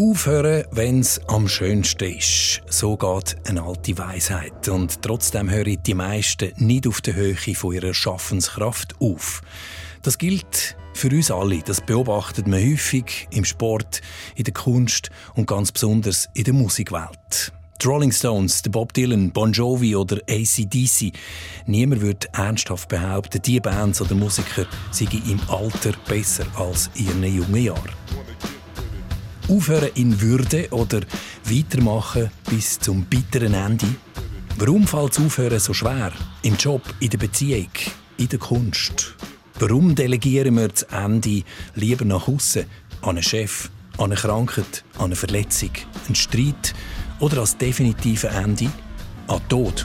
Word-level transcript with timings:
Aufhören, 0.00 0.64
wenn 0.70 1.00
es 1.00 1.20
am 1.28 1.46
schönsten 1.46 2.16
ist. 2.16 2.62
So 2.70 2.96
geht 2.96 3.36
eine 3.46 3.62
alte 3.62 3.98
Weisheit. 3.98 4.66
Und 4.70 5.02
trotzdem 5.02 5.50
hören 5.50 5.76
die 5.84 5.92
meisten 5.92 6.52
nicht 6.56 6.86
auf 6.86 7.02
der 7.02 7.16
Höhe 7.16 7.36
von 7.36 7.74
ihrer 7.74 7.92
Schaffenskraft 7.92 8.94
auf. 8.98 9.42
Das 10.02 10.16
gilt 10.16 10.74
für 10.94 11.10
uns 11.10 11.30
alle. 11.30 11.58
Das 11.58 11.82
beobachtet 11.82 12.46
man 12.46 12.64
häufig 12.64 13.28
im 13.30 13.44
Sport, 13.44 14.00
in 14.36 14.44
der 14.44 14.54
Kunst 14.54 15.10
und 15.34 15.46
ganz 15.46 15.70
besonders 15.70 16.30
in 16.32 16.44
der 16.44 16.54
Musikwelt. 16.54 17.52
Die 17.82 17.86
Rolling 17.86 18.12
Stones, 18.12 18.62
der 18.62 18.70
Bob 18.70 18.94
Dylan, 18.94 19.32
Bon 19.32 19.52
Jovi 19.52 19.96
oder 19.96 20.16
ACDC. 20.30 21.12
Niemand 21.66 22.00
wird 22.00 22.24
ernsthaft 22.32 22.88
behaupten, 22.88 23.42
diese 23.42 23.60
Bands 23.60 24.00
oder 24.00 24.14
Musiker 24.14 24.64
seien 24.92 25.22
im 25.28 25.40
Alter 25.50 25.92
besser 26.08 26.46
als 26.56 26.88
in 26.94 27.06
ihren 27.06 27.36
jungen 27.36 27.64
Jahren. 27.64 28.59
Aufhören 29.50 29.90
in 29.96 30.20
Würde 30.20 30.68
oder 30.70 31.00
weitermachen 31.44 32.30
bis 32.48 32.78
zum 32.78 33.02
bitteren 33.06 33.54
Ende? 33.54 33.86
Warum 34.58 34.86
fällt 34.86 35.18
Aufhören 35.18 35.58
so 35.58 35.74
schwer? 35.74 36.12
Im 36.42 36.56
Job, 36.56 36.82
in 37.00 37.10
der 37.10 37.18
Beziehung, 37.18 37.68
in 38.16 38.28
der 38.28 38.38
Kunst? 38.38 39.16
Warum 39.58 39.96
delegieren 39.96 40.54
wir 40.54 40.68
das 40.68 40.84
Ende 40.84 41.42
lieber 41.74 42.04
nach 42.04 42.28
außen 42.28 42.64
an 43.02 43.08
einen 43.08 43.22
Chef, 43.24 43.70
an 43.98 44.04
eine 44.04 44.14
Krankheit, 44.14 44.84
an 44.98 45.06
eine 45.06 45.16
Verletzung, 45.16 45.72
einen 46.06 46.14
Streit 46.14 46.72
oder 47.18 47.38
als 47.38 47.56
definitives 47.56 48.32
Ende 48.32 48.70
an 49.26 49.40
Tod? 49.48 49.84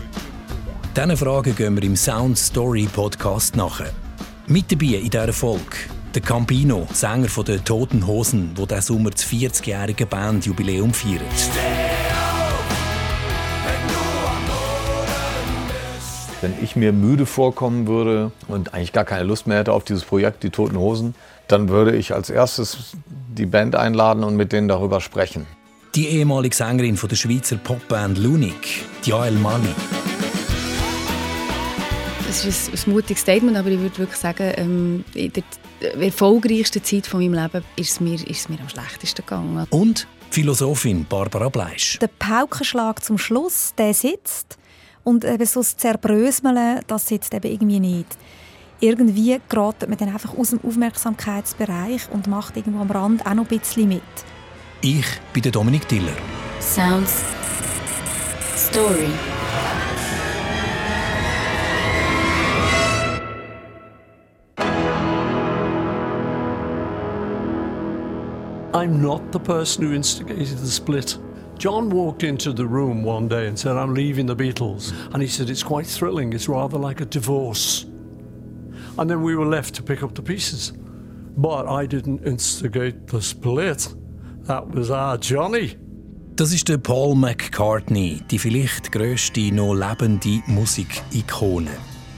Diesen 0.96 1.18
Fragen 1.18 1.56
gehen 1.56 1.76
wir 1.76 1.84
im 1.84 1.96
Sound 1.96 2.38
Story 2.38 2.88
Podcast 2.94 3.56
nachher. 3.56 3.92
Mit 4.46 4.72
dabei 4.72 4.98
in 4.98 5.10
dieser 5.10 5.34
Folge 5.34 5.76
der 6.16 6.22
Campino, 6.22 6.88
Sänger 6.94 7.28
von 7.28 7.44
den 7.44 7.64
Toten 7.66 8.08
Hosen, 8.08 8.52
wo 8.56 8.66
der 8.66 8.82
Sommer 8.82 9.10
das 9.10 9.26
40-jährige 9.26 10.06
Bandjubiläum 10.06 10.94
feiert. 10.94 11.22
Wenn 16.42 16.54
ich 16.62 16.76
mir 16.78 16.94
müde 16.94 17.26
vorkommen 17.26 17.88
würde 17.88 18.32
und 18.48 18.74
eigentlich 18.74 18.94
gar 18.94 19.04
keine 19.04 19.24
Lust 19.24 19.46
mehr 19.46 19.60
hätte 19.60 19.74
auf 19.74 19.84
dieses 19.84 20.06
Projekt, 20.06 20.44
die 20.44 20.52
Toten 20.52 20.78
Hosen, 20.78 21.16
dann 21.48 21.68
würde 21.70 21.96
ich 21.96 22.14
als 22.14 22.30
erstes 22.30 22.96
die 23.06 23.46
Band 23.46 23.76
einladen 23.76 24.24
und 24.24 24.38
mit 24.38 24.54
denen 24.54 24.68
darüber 24.68 25.02
sprechen. 25.02 25.46
Die 25.96 26.08
ehemalige 26.08 26.56
Sängerin 26.56 26.98
von 26.98 27.10
der 27.10 27.18
Schweizer 27.18 27.58
Popband 27.58 28.18
Lunik, 28.18 28.86
Jael 29.04 29.34
Mali. 29.34 29.68
Es 32.36 32.44
ist 32.44 32.86
ein, 32.86 32.90
ein 32.90 32.94
mutiges 32.94 33.22
Statement, 33.22 33.56
aber 33.56 33.70
ich 33.70 33.80
würde 33.80 33.98
wirklich 33.98 34.20
sagen, 34.20 34.52
ähm, 34.58 35.06
in 35.14 35.32
der 35.32 35.44
erfolgreichsten 35.96 36.84
Zeit 36.84 37.08
von 37.08 37.22
meinem 37.22 37.42
Leben 37.42 37.64
ist 37.78 37.92
es 37.92 38.00
mir, 38.02 38.16
ist 38.16 38.28
es 38.30 38.50
mir 38.50 38.60
am 38.60 38.68
schlechtesten 38.68 39.22
gegangen. 39.22 39.66
Und 39.70 40.06
Philosophin 40.32 41.06
Barbara 41.08 41.48
Bleisch. 41.48 41.98
Der 42.00 42.10
Paukenschlag 42.20 43.02
zum 43.02 43.18
Schluss, 43.18 43.74
der 43.78 43.94
sitzt. 43.94 44.58
Und 45.06 45.24
eben 45.24 45.46
so 45.46 45.62
das 45.62 45.78
Zerbröseln, 45.78 46.82
das 46.88 47.08
sitzt 47.08 47.34
eben 47.34 47.50
irgendwie 47.50 47.80
nicht. 47.80 48.18
Irgendwie 48.82 49.40
gerät 49.48 49.88
man 49.88 49.98
dann 49.98 50.10
einfach 50.10 50.38
aus 50.38 50.50
dem 50.50 50.60
Aufmerksamkeitsbereich 50.62 52.10
und 52.12 52.28
macht 52.28 52.58
irgendwo 52.58 52.82
am 52.82 52.92
Rand 52.92 53.26
auch 53.26 53.34
noch 53.34 53.50
ein 53.50 53.60
bisschen 53.60 53.88
mit. 53.88 54.02
Ich 54.82 55.06
bin 55.32 55.42
der 55.42 55.54
Dominik 55.54 55.88
Diller. 55.88 56.12
Sounds 56.60 57.24
Story. 58.58 59.08
I'm 68.86 69.02
not 69.02 69.32
the 69.32 69.40
person 69.40 69.84
who 69.84 69.94
instigated 69.96 70.60
the 70.60 70.68
split. 70.68 71.18
John 71.58 71.90
walked 71.90 72.22
into 72.22 72.54
the 72.54 72.68
room 72.68 73.02
one 73.02 73.28
day 73.28 73.48
and 73.48 73.58
said, 73.58 73.78
I'm 73.78 73.96
leaving 73.96 74.28
the 74.28 74.36
Beatles. 74.36 74.94
And 75.12 75.24
he 75.24 75.28
said, 75.28 75.50
It's 75.50 75.64
quite 75.64 75.88
thrilling. 75.88 76.34
It's 76.34 76.48
rather 76.48 76.78
like 76.78 77.02
a 77.02 77.06
divorce. 77.06 77.88
And 79.00 79.10
then 79.10 79.24
we 79.24 79.36
were 79.36 79.48
left 79.48 79.74
to 79.76 79.82
pick 79.82 80.04
up 80.04 80.14
the 80.14 80.22
pieces. 80.22 80.72
But 81.36 81.66
I 81.68 81.88
didn't 81.88 82.28
instigate 82.28 83.08
the 83.08 83.24
split. 83.24 83.92
That 84.44 84.68
was 84.68 84.92
our 84.92 85.18
Johnny. 85.18 85.78
Das 86.36 86.54
ist 86.54 86.68
der 86.70 86.78
Paul 86.78 87.16
McCartney, 87.16 88.22
die 88.30 88.38
vielleicht 88.38 88.92
grösste 88.92 89.52
noch 89.52 89.74
lebende 89.74 90.44
Musikikone. 90.46 91.72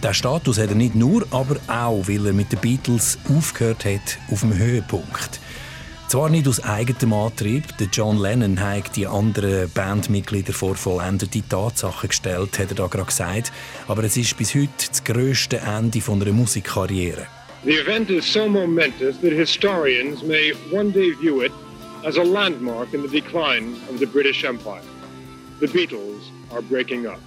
Der 0.04 0.14
Status 0.14 0.60
hat 0.60 0.72
er 0.72 0.76
nicht 0.76 0.96
nur, 0.96 1.26
aber 1.32 1.56
auch, 1.70 2.10
weil 2.10 2.26
er 2.26 2.34
mit 2.34 2.52
den 2.52 2.60
Beatles 2.60 3.18
aufgehört 3.30 3.86
hat 3.86 4.20
auf 4.30 4.42
dem 4.42 4.54
Höhepunkt. 4.54 5.40
Zwar 6.08 6.30
nicht 6.30 6.48
aus 6.48 6.64
eigenem 6.64 7.12
Antrieb, 7.12 7.78
der 7.80 7.88
John 7.92 8.18
Lennon 8.18 8.58
hat 8.62 8.96
die 8.96 9.06
anderen 9.06 9.70
Bandmitglieder 9.70 10.54
vor 10.54 10.76
vollendete 10.76 11.42
Tatsachen 11.46 12.08
gestellt, 12.08 12.58
hat 12.58 12.70
er 12.70 12.76
da 12.76 12.88
gerade 12.88 13.08
gesagt, 13.08 13.52
aber 13.90 14.06
es 14.06 14.16
ist 14.16 14.38
bis 14.38 14.56
heute 14.56 14.88
das 14.88 15.04
grösste 15.04 15.58
Ende 15.58 16.00
einer 16.10 16.32
Musikkarriere. 16.32 17.28
The 17.66 17.78
event 17.78 18.10
is 18.10 18.24
so 18.24 18.48
momentous 18.48 19.20
that 19.20 19.34
historians 19.34 20.24
may 20.24 20.54
one 20.72 20.94
day 20.94 21.12
view 21.20 21.42
it 21.42 21.52
as 22.06 22.16
a 22.16 22.24
landmark 22.24 22.94
in 22.94 23.02
the 23.02 23.10
decline 23.10 23.76
of 23.92 24.00
the 24.00 24.06
British 24.06 24.46
Empire. 24.46 24.84
The 25.60 25.68
Beatles 25.68 26.32
are 26.54 26.62
breaking 26.62 27.06
up. 27.06 27.20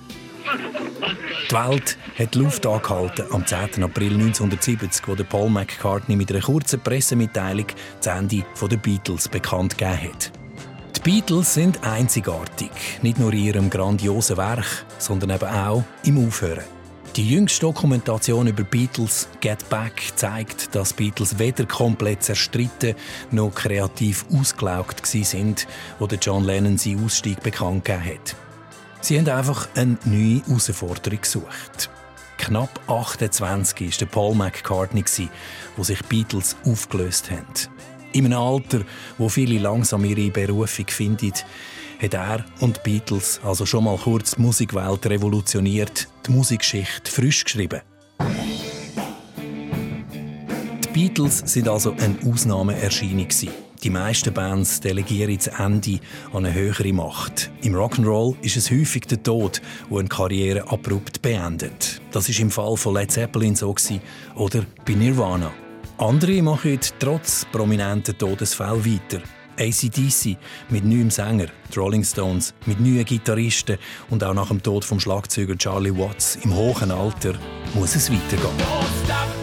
Die 1.50 1.54
Welt 1.54 1.98
hat 2.18 2.34
die 2.34 2.38
Luft 2.38 2.66
angehalten 2.66 3.26
am 3.32 3.46
10. 3.46 3.82
April 3.82 4.14
1970, 4.14 5.08
wo 5.08 5.14
Paul 5.24 5.50
McCartney 5.50 6.16
mit 6.16 6.30
einer 6.30 6.40
kurzen 6.40 6.80
Pressemitteilung 6.80 7.66
das 8.00 8.18
Ende 8.18 8.44
der 8.60 8.76
Beatles 8.76 9.28
bekannt 9.28 9.76
gegeben 9.76 10.12
hat. 10.12 10.32
Die 10.96 11.00
Beatles 11.00 11.54
sind 11.54 11.82
einzigartig, 11.82 12.70
nicht 13.02 13.18
nur 13.18 13.32
in 13.32 13.44
ihrem 13.44 13.70
grandiosen 13.70 14.36
Werk, 14.36 14.84
sondern 14.98 15.30
eben 15.30 15.48
auch 15.48 15.82
im 16.04 16.26
Aufhören. 16.26 16.64
Die 17.16 17.28
jüngste 17.28 17.62
Dokumentation 17.62 18.46
über 18.46 18.62
Beatles, 18.62 19.28
Get 19.40 19.68
Back, 19.68 20.12
zeigt, 20.14 20.74
dass 20.74 20.92
Beatles 20.92 21.38
weder 21.40 21.66
komplett 21.66 22.22
zerstritten 22.22 22.94
noch 23.32 23.52
kreativ 23.52 24.24
ausgelaugt 24.32 25.04
sind, 25.04 25.66
wo 25.98 26.06
John 26.06 26.44
Lennon 26.44 26.78
seinen 26.78 27.04
Ausstieg 27.04 27.42
bekannt 27.42 27.84
gegeben 27.84 28.04
hat. 28.04 28.36
Sie 29.02 29.18
haben 29.18 29.28
einfach 29.28 29.68
eine 29.74 29.96
neue 30.04 30.42
Herausforderung 30.46 31.20
gesucht. 31.20 31.90
Knapp 32.36 32.80
28 32.86 33.90
war 33.90 33.98
der 33.98 34.06
Paul 34.06 34.34
McCartney, 34.34 35.04
wo 35.76 35.82
sich 35.82 36.02
Beatles 36.04 36.56
aufgelöst 36.64 37.30
haben. 37.30 37.46
In 38.12 38.26
einem 38.26 38.38
Alter, 38.38 38.80
wo 39.18 39.28
viele 39.28 39.58
langsam 39.58 40.04
ihre 40.04 40.30
Berufung 40.30 40.86
finden, 40.88 41.32
hat 42.00 42.14
er 42.14 42.44
und 42.60 42.76
die 42.78 42.90
Beatles 42.90 43.40
also 43.44 43.66
schon 43.66 43.84
mal 43.84 43.96
kurz 43.96 44.34
die 44.36 44.42
Musikwelt 44.42 45.06
revolutioniert, 45.06 46.08
die 46.26 46.32
Musikgeschichte 46.32 47.10
frisch 47.10 47.44
geschrieben. 47.44 47.82
Die 50.84 50.88
Beatles 50.92 51.38
sind 51.44 51.68
also 51.68 51.92
eine 51.92 52.16
Ausnahmeerscheinung. 52.26 53.28
Die 53.82 53.90
meisten 53.90 54.34
Bands 54.34 54.80
delegieren 54.80 55.34
das 55.36 55.46
Ende 55.46 56.00
an 56.34 56.44
eine 56.44 56.52
höhere 56.52 56.92
Macht. 56.92 57.50
Im 57.62 57.74
Rock'n'Roll 57.74 58.36
ist 58.42 58.58
es 58.58 58.70
häufig 58.70 59.06
der 59.06 59.22
Tod, 59.22 59.62
der 59.90 59.98
eine 59.98 60.08
Karriere 60.08 60.70
abrupt 60.70 61.22
beendet. 61.22 62.02
Das 62.10 62.28
ist 62.28 62.40
im 62.40 62.50
Fall 62.50 62.76
von 62.76 62.94
Led 62.94 63.10
Zeppelin 63.10 63.56
so 63.56 63.74
oder 64.36 64.66
bei 64.84 64.92
Nirvana. 64.92 65.50
Andere 65.96 66.42
machen 66.42 66.78
trotz 66.98 67.46
prominenten 67.50 68.18
Todesfällen 68.18 68.84
weiter. 68.84 69.22
ACDC 69.58 70.36
mit 70.68 70.84
neuem 70.84 71.10
Sänger, 71.10 71.46
die 71.72 71.78
Rolling 71.78 72.04
Stones 72.04 72.54
mit 72.66 72.80
neuen 72.80 73.04
Gitarristen 73.04 73.78
und 74.10 74.22
auch 74.24 74.34
nach 74.34 74.48
dem 74.48 74.62
Tod 74.62 74.84
vom 74.84 75.00
Schlagzeuger 75.00 75.56
Charlie 75.56 75.96
Watts 75.96 76.36
im 76.42 76.54
hohen 76.54 76.90
Alter 76.90 77.34
muss 77.74 77.96
es 77.96 78.10
weitergehen. 78.10 79.39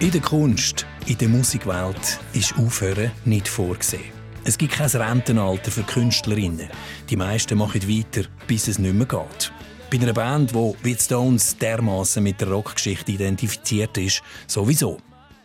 In 0.00 0.12
der 0.12 0.20
Kunst, 0.20 0.86
in 1.06 1.18
der 1.18 1.28
Musikwelt 1.28 2.20
ist 2.32 2.56
Aufhören 2.56 3.10
nicht 3.24 3.48
vorgesehen. 3.48 4.12
Es 4.44 4.56
gibt 4.56 4.74
kein 4.74 4.88
Rentenalter 4.88 5.72
für 5.72 5.82
Künstlerinnen. 5.82 6.68
Die 7.10 7.16
meisten 7.16 7.58
machen 7.58 7.82
weiter, 7.88 8.28
bis 8.46 8.68
es 8.68 8.78
nicht 8.78 8.94
mehr 8.94 9.08
geht. 9.08 9.52
Bei 9.90 9.96
einer 9.96 10.12
Band, 10.12 10.52
die 10.52 10.74
wie 10.84 10.94
Stones 10.94 11.58
dermaßen 11.58 12.22
mit 12.22 12.40
der 12.40 12.48
Rockgeschichte 12.48 13.10
identifiziert 13.10 13.98
ist, 13.98 14.22
sowieso. 14.46 14.98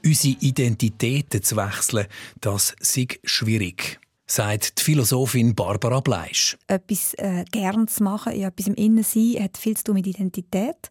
Unsere 0.06 0.38
Identitäten 0.42 1.42
zu 1.42 1.56
wechseln, 1.56 2.06
das 2.40 2.76
ist 2.80 3.20
schwierig 3.24 4.00
sagt 4.26 4.80
die 4.80 4.84
Philosophin 4.84 5.54
Barbara 5.54 6.00
Bleisch. 6.00 6.58
Etwas 6.68 7.14
äh, 7.16 7.44
gern 7.52 7.88
zu 7.88 8.04
machen, 8.04 8.34
in 8.34 8.44
etwas 8.44 8.68
im 8.68 8.74
Innen 8.76 9.04
sein, 9.04 9.36
hat 9.44 9.58
viel 9.58 9.76
zu 9.78 9.84
tun 9.84 9.96
mit 9.96 10.08
Identität. 10.08 10.90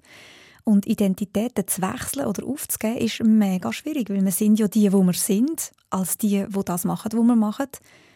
Und 0.64 0.86
Identitäten 0.86 1.66
zu 1.66 1.82
wechseln 1.82 2.26
oder 2.26 2.46
aufzugeben, 2.46 2.98
ist 2.98 3.22
mega 3.22 3.72
schwierig, 3.72 4.10
weil 4.10 4.24
wir 4.24 4.32
sind 4.32 4.58
ja 4.58 4.68
die, 4.68 4.92
wo 4.92 5.02
wir 5.02 5.14
sind, 5.14 5.72
als 5.90 6.18
die, 6.18 6.46
wo 6.50 6.62
das 6.62 6.84
machen, 6.84 7.10
wo 7.14 7.22
wir 7.22 7.36
machen. 7.36 7.66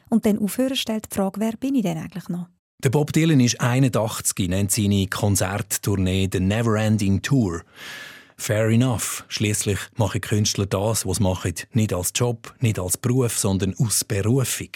Und 0.08 0.26
dann 0.26 0.38
aufhören 0.38 0.76
stellt 0.76 1.10
die 1.10 1.14
Frage, 1.14 1.40
wer 1.40 1.52
bin 1.52 1.74
ich 1.74 1.82
denn 1.82 1.98
eigentlich 1.98 2.28
noch? 2.28 2.46
Der 2.84 2.90
Bob 2.90 3.12
Dylan 3.12 3.40
ist 3.40 3.60
81, 3.60 4.48
nennt 4.48 4.70
seine 4.70 5.06
Konzerttournee 5.06 6.28
«The 6.30 6.40
Neverending 6.40 7.22
Tour». 7.22 7.62
Fair 8.36 8.68
enough. 8.68 9.24
Schließlich 9.28 9.78
machen 9.96 10.20
Künstler 10.20 10.66
das, 10.66 11.06
was 11.06 11.16
sie 11.16 11.22
machen, 11.22 11.54
nicht 11.72 11.94
als 11.94 12.12
Job, 12.14 12.54
nicht 12.60 12.78
als 12.78 12.98
Beruf, 12.98 13.38
sondern 13.38 13.74
aus 13.78 14.04
Berufung. 14.04 14.68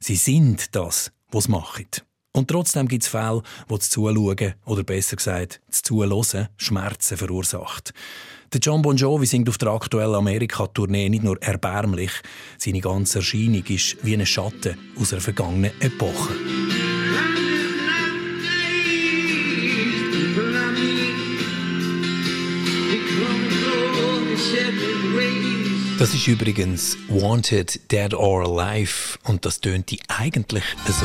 Sie 0.00 0.16
sind 0.16 0.74
das, 0.74 1.10
was 1.30 1.44
sie 1.44 1.50
machen. 1.50 1.86
Und 2.32 2.48
trotzdem 2.48 2.86
gibt 2.86 3.02
es 3.02 3.08
Fälle, 3.08 3.42
wo 3.68 3.76
das 3.76 3.90
Zuschauen, 3.90 4.54
oder 4.64 4.84
besser 4.84 5.16
gesagt, 5.16 5.60
das 5.68 5.82
Zuhören, 5.82 6.48
Schmerzen 6.56 7.16
verursacht. 7.16 7.92
Der 8.52 8.60
John 8.60 8.82
Bon 8.82 8.96
Jovi 8.96 9.26
singt 9.26 9.48
auf 9.48 9.58
der 9.58 9.70
aktuellen 9.70 10.14
Amerika-Tournee 10.14 11.08
nicht 11.08 11.22
nur 11.22 11.40
erbärmlich, 11.40 12.10
seine 12.58 12.80
ganze 12.80 13.18
Erscheinung 13.18 13.64
ist 13.66 13.96
wie 14.02 14.14
ein 14.14 14.26
Schatten 14.26 14.76
aus 14.96 15.12
einer 15.12 15.22
vergangenen 15.22 15.72
Epoche. 15.80 16.34
Das 26.00 26.14
ist 26.14 26.26
übrigens 26.26 26.96
Wanted, 27.08 27.92
Dead 27.92 28.14
or 28.14 28.42
Alive 28.42 29.18
und 29.24 29.44
das 29.44 29.60
tönt 29.60 29.94
eigentlich 30.08 30.64
so. 30.86 31.04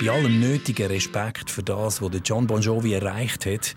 Bei 0.00 0.10
allem 0.10 0.40
nötigen 0.40 0.88
Respekt 0.88 1.52
für 1.52 1.62
das, 1.62 2.02
was 2.02 2.10
John 2.24 2.48
Bon 2.48 2.60
Jovi 2.60 2.94
erreicht 2.94 3.46
hat, 3.46 3.76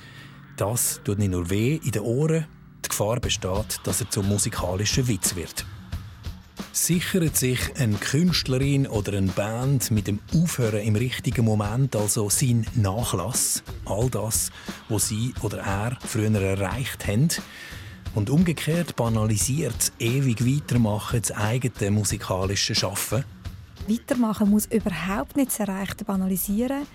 das 0.58 1.00
tut 1.04 1.20
nicht 1.20 1.30
nur 1.30 1.48
weh 1.52 1.76
in 1.76 1.92
den 1.92 2.02
Ohren, 2.02 2.48
die 2.84 2.90
Gefahr 2.90 3.20
besteht, 3.20 3.82
dass 3.84 4.02
er 4.02 4.10
zum 4.10 4.28
musikalischen 4.28 5.08
Witz 5.08 5.36
wird. 5.36 5.64
Sichert 6.76 7.38
sich 7.38 7.58
eine 7.80 7.96
Künstlerin 7.96 8.86
oder 8.86 9.18
eine 9.18 9.32
Band 9.32 9.92
mit 9.92 10.08
dem 10.08 10.20
Aufhören 10.34 10.82
im 10.82 10.98
richtigen 10.98 11.46
Moment, 11.46 11.96
also 11.96 12.30
sein 12.30 12.68
Nachlass, 12.76 13.64
all 13.86 14.10
das, 14.10 14.52
was 14.90 15.08
sie 15.08 15.34
oder 15.42 15.60
er 15.60 15.98
früher 16.02 16.36
erreicht 16.36 17.08
haben, 17.08 17.30
und 18.14 18.30
umgekehrt 18.30 18.98
banalisiert 18.98 19.94
ewig 20.00 20.46
weitermachen 20.46 21.22
das 21.22 21.32
eigene 21.32 21.92
musikalische 21.92 22.76
Schaffen? 22.76 23.24
Weitermachen 23.88 24.50
muss 24.50 24.66
überhaupt 24.66 25.38
nicht 25.38 25.52
das 25.52 25.62
Erreichte 25.62 26.04
banalisieren, 26.04 26.86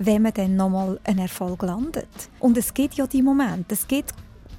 wenn 0.00 0.22
man 0.22 0.34
dann 0.34 0.56
nochmal 0.56 0.98
einen 1.04 1.20
Erfolg 1.20 1.62
landet. 1.62 2.08
Und 2.40 2.58
es 2.58 2.74
gibt 2.74 2.94
ja 2.94 3.06
die 3.06 3.22
Momente, 3.22 3.74
es 3.74 3.86
gibt 3.86 4.14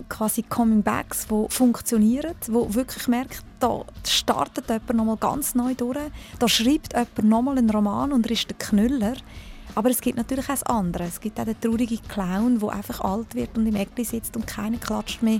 quasi 0.07 0.43
Coming-Backs, 0.43 1.27
die 1.27 1.45
funktionieren, 1.49 2.35
wo 2.47 2.73
wirklich 2.73 3.07
merkt, 3.07 3.43
da 3.59 3.83
startet 4.07 4.69
jemand 4.69 4.95
nochmal 4.95 5.17
ganz 5.17 5.55
neu 5.55 5.73
durch, 5.75 5.97
da 6.39 6.47
schreibt 6.47 6.93
jemand 6.93 7.23
nochmal 7.23 7.57
einen 7.57 7.69
Roman 7.69 8.13
und 8.13 8.25
er 8.25 8.31
ist 8.31 8.49
der 8.49 8.57
Knüller. 8.57 9.15
Aber 9.75 9.89
es 9.89 10.01
gibt 10.01 10.17
natürlich 10.17 10.45
auch 10.45 10.53
das 10.53 10.63
andere. 10.63 11.03
Es 11.03 11.21
gibt 11.21 11.39
auch 11.39 11.45
den 11.45 11.59
traurigen 11.59 11.99
Clown, 12.07 12.59
der 12.59 12.69
einfach 12.69 13.01
alt 13.01 13.35
wird 13.35 13.57
und 13.57 13.67
im 13.67 13.75
Eckli 13.75 14.03
sitzt 14.03 14.35
und 14.35 14.47
keiner 14.47 14.77
klatscht 14.77 15.21
mehr 15.21 15.39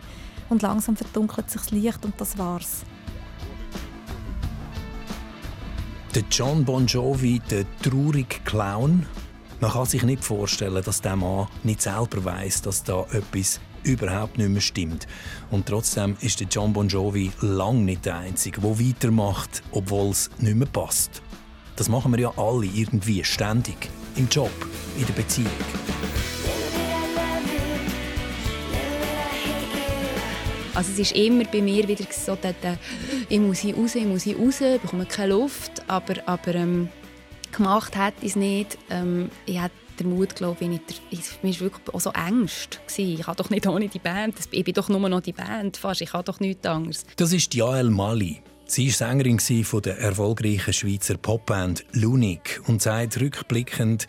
und 0.49 0.61
langsam 0.61 0.95
verdunkelt 0.95 1.49
sich 1.49 1.61
das 1.61 1.71
Licht 1.71 2.05
und 2.05 2.13
das 2.19 2.37
war's. 2.37 2.83
Der 6.15 6.23
John 6.31 6.65
Bon 6.65 6.85
Jovi, 6.85 7.39
der 7.51 7.65
traurige 7.81 8.39
Clown. 8.43 9.05
Man 9.61 9.71
kann 9.71 9.85
sich 9.85 10.03
nicht 10.03 10.23
vorstellen, 10.23 10.83
dass 10.83 11.01
der 11.01 11.15
Mann 11.15 11.47
nicht 11.63 11.81
selber 11.81 12.23
weiß, 12.23 12.63
dass 12.63 12.83
da 12.83 13.05
etwas 13.11 13.59
überhaupt 13.83 14.37
nicht 14.37 14.49
mehr 14.49 14.61
stimmt. 14.61 15.07
Und 15.51 15.67
trotzdem 15.67 16.17
ist 16.21 16.39
der 16.39 16.47
John 16.47 16.73
Bon 16.73 16.87
Jovi 16.87 17.31
lang 17.41 17.85
nicht 17.85 18.05
der 18.05 18.17
Einzige, 18.17 18.61
der 18.61 18.79
weitermacht, 18.79 19.63
obwohl 19.71 20.09
es 20.09 20.29
nicht 20.39 20.55
mehr 20.55 20.67
passt. 20.67 21.21
Das 21.75 21.89
machen 21.89 22.11
wir 22.11 22.19
ja 22.19 22.33
alle 22.37 22.65
irgendwie, 22.65 23.23
ständig. 23.23 23.89
Im 24.15 24.27
Job, 24.29 24.51
in 24.97 25.05
der 25.05 25.13
Beziehung. 25.13 25.47
Also 30.79 30.93
es 30.93 30.99
ist 30.99 31.11
immer 31.11 31.43
bei 31.43 31.61
mir 31.61 31.87
wieder 31.87 32.05
so, 32.09 32.35
dass, 32.35 32.55
äh, 32.61 32.77
ich 33.27 33.39
muss 33.39 33.59
hier 33.59 33.75
raus, 33.75 33.95
ich 33.95 34.05
muss 34.05 34.23
hier 34.23 34.37
raus, 34.37 34.61
ich 34.61 34.81
bekomme 34.81 35.05
keine 35.05 35.33
Luft, 35.33 35.83
aber, 35.87 36.15
aber 36.25 36.55
ähm, 36.55 36.89
gemacht 37.51 37.97
hat 37.97 38.13
ich 38.21 38.29
es 38.29 38.35
nicht. 38.35 38.77
Ähm, 38.89 39.29
ich 39.45 39.59
hatte 39.59 39.73
den 39.99 40.09
Mut, 40.09 40.35
glaube 40.35 40.57
ich, 40.61 40.69
nicht. 40.69 41.01
Ich, 41.11 41.43
war 41.43 41.59
wirklich 41.65 41.93
auch 41.93 41.99
so 41.99 42.11
Angst. 42.11 42.79
Ich 42.95 43.21
kann 43.21 43.35
doch 43.35 43.49
nicht 43.49 43.67
ohne 43.67 43.87
die 43.87 43.99
Band. 43.99 44.35
Ich 44.51 44.63
bin 44.63 44.73
doch 44.73 44.89
nur 44.89 45.07
noch 45.07 45.21
die 45.21 45.33
Band 45.33 45.77
fast. 45.77 46.01
Ich 46.01 46.11
kann 46.11 46.25
doch 46.25 46.39
nichts 46.39 46.65
anderes. 46.65 47.05
Das 47.15 47.33
ist 47.33 47.53
Jael 47.53 47.89
Mali. 47.89 48.41
Sie 48.65 48.87
war 48.87 48.93
Sängerin 48.93 49.39
der 49.83 49.97
erfolgreichen 49.97 50.73
Schweizer 50.73 51.17
Popband 51.17 51.85
Lunik 51.91 52.61
und 52.67 52.81
sagt 52.81 53.19
rückblickend, 53.19 54.05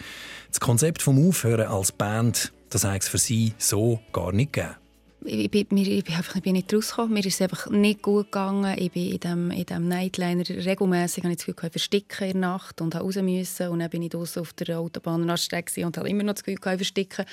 das 0.48 0.60
Konzept 0.60 1.00
vom 1.00 1.28
Aufhören 1.28 1.68
als 1.68 1.92
Band, 1.92 2.52
das 2.68 2.84
hat 2.84 3.02
es 3.02 3.08
für 3.08 3.18
sie 3.18 3.54
so 3.56 4.00
gar 4.12 4.32
nicht 4.32 4.52
gegeben 4.52 4.79
ich, 5.24 5.50
bin, 5.50 5.76
ich, 5.76 6.04
bin 6.04 6.14
einfach, 6.14 6.36
ich 6.36 6.42
bin 6.42 6.54
nicht 6.54 6.72
rausgekommen. 6.72 7.12
Mir 7.12 7.20
ist 7.24 7.34
es 7.34 7.42
einfach 7.42 7.68
nicht 7.70 8.02
gut 8.02 8.26
gegangen. 8.26 8.76
Ich 8.78 8.92
bin 8.92 9.12
in 9.12 9.20
diesem 9.20 9.50
in 9.50 9.66
dem 9.66 9.88
Nightliner 9.88 10.48
regelmässig 10.48 11.24
habe 11.24 11.32
ich 11.32 11.38
das 11.38 11.46
Gefühl, 11.46 11.66
ich 11.66 11.72
versticken 11.72 12.26
in 12.28 12.40
der 12.40 12.50
Nacht 12.50 12.80
und 12.80 12.94
raus 12.94 13.16
müssen. 13.16 13.68
Und 13.68 13.80
dann 13.80 13.90
bin 13.90 14.02
ich 14.02 14.10
draußen 14.10 14.40
auf 14.40 14.52
der 14.54 14.78
Autobahn 14.78 15.22
und 15.22 15.96
habe 15.96 16.08
immer 16.08 16.22
noch 16.22 16.34
das 16.34 16.44
Gefühl, 16.44 16.54
ich 16.54 16.60
versticken. 16.60 17.24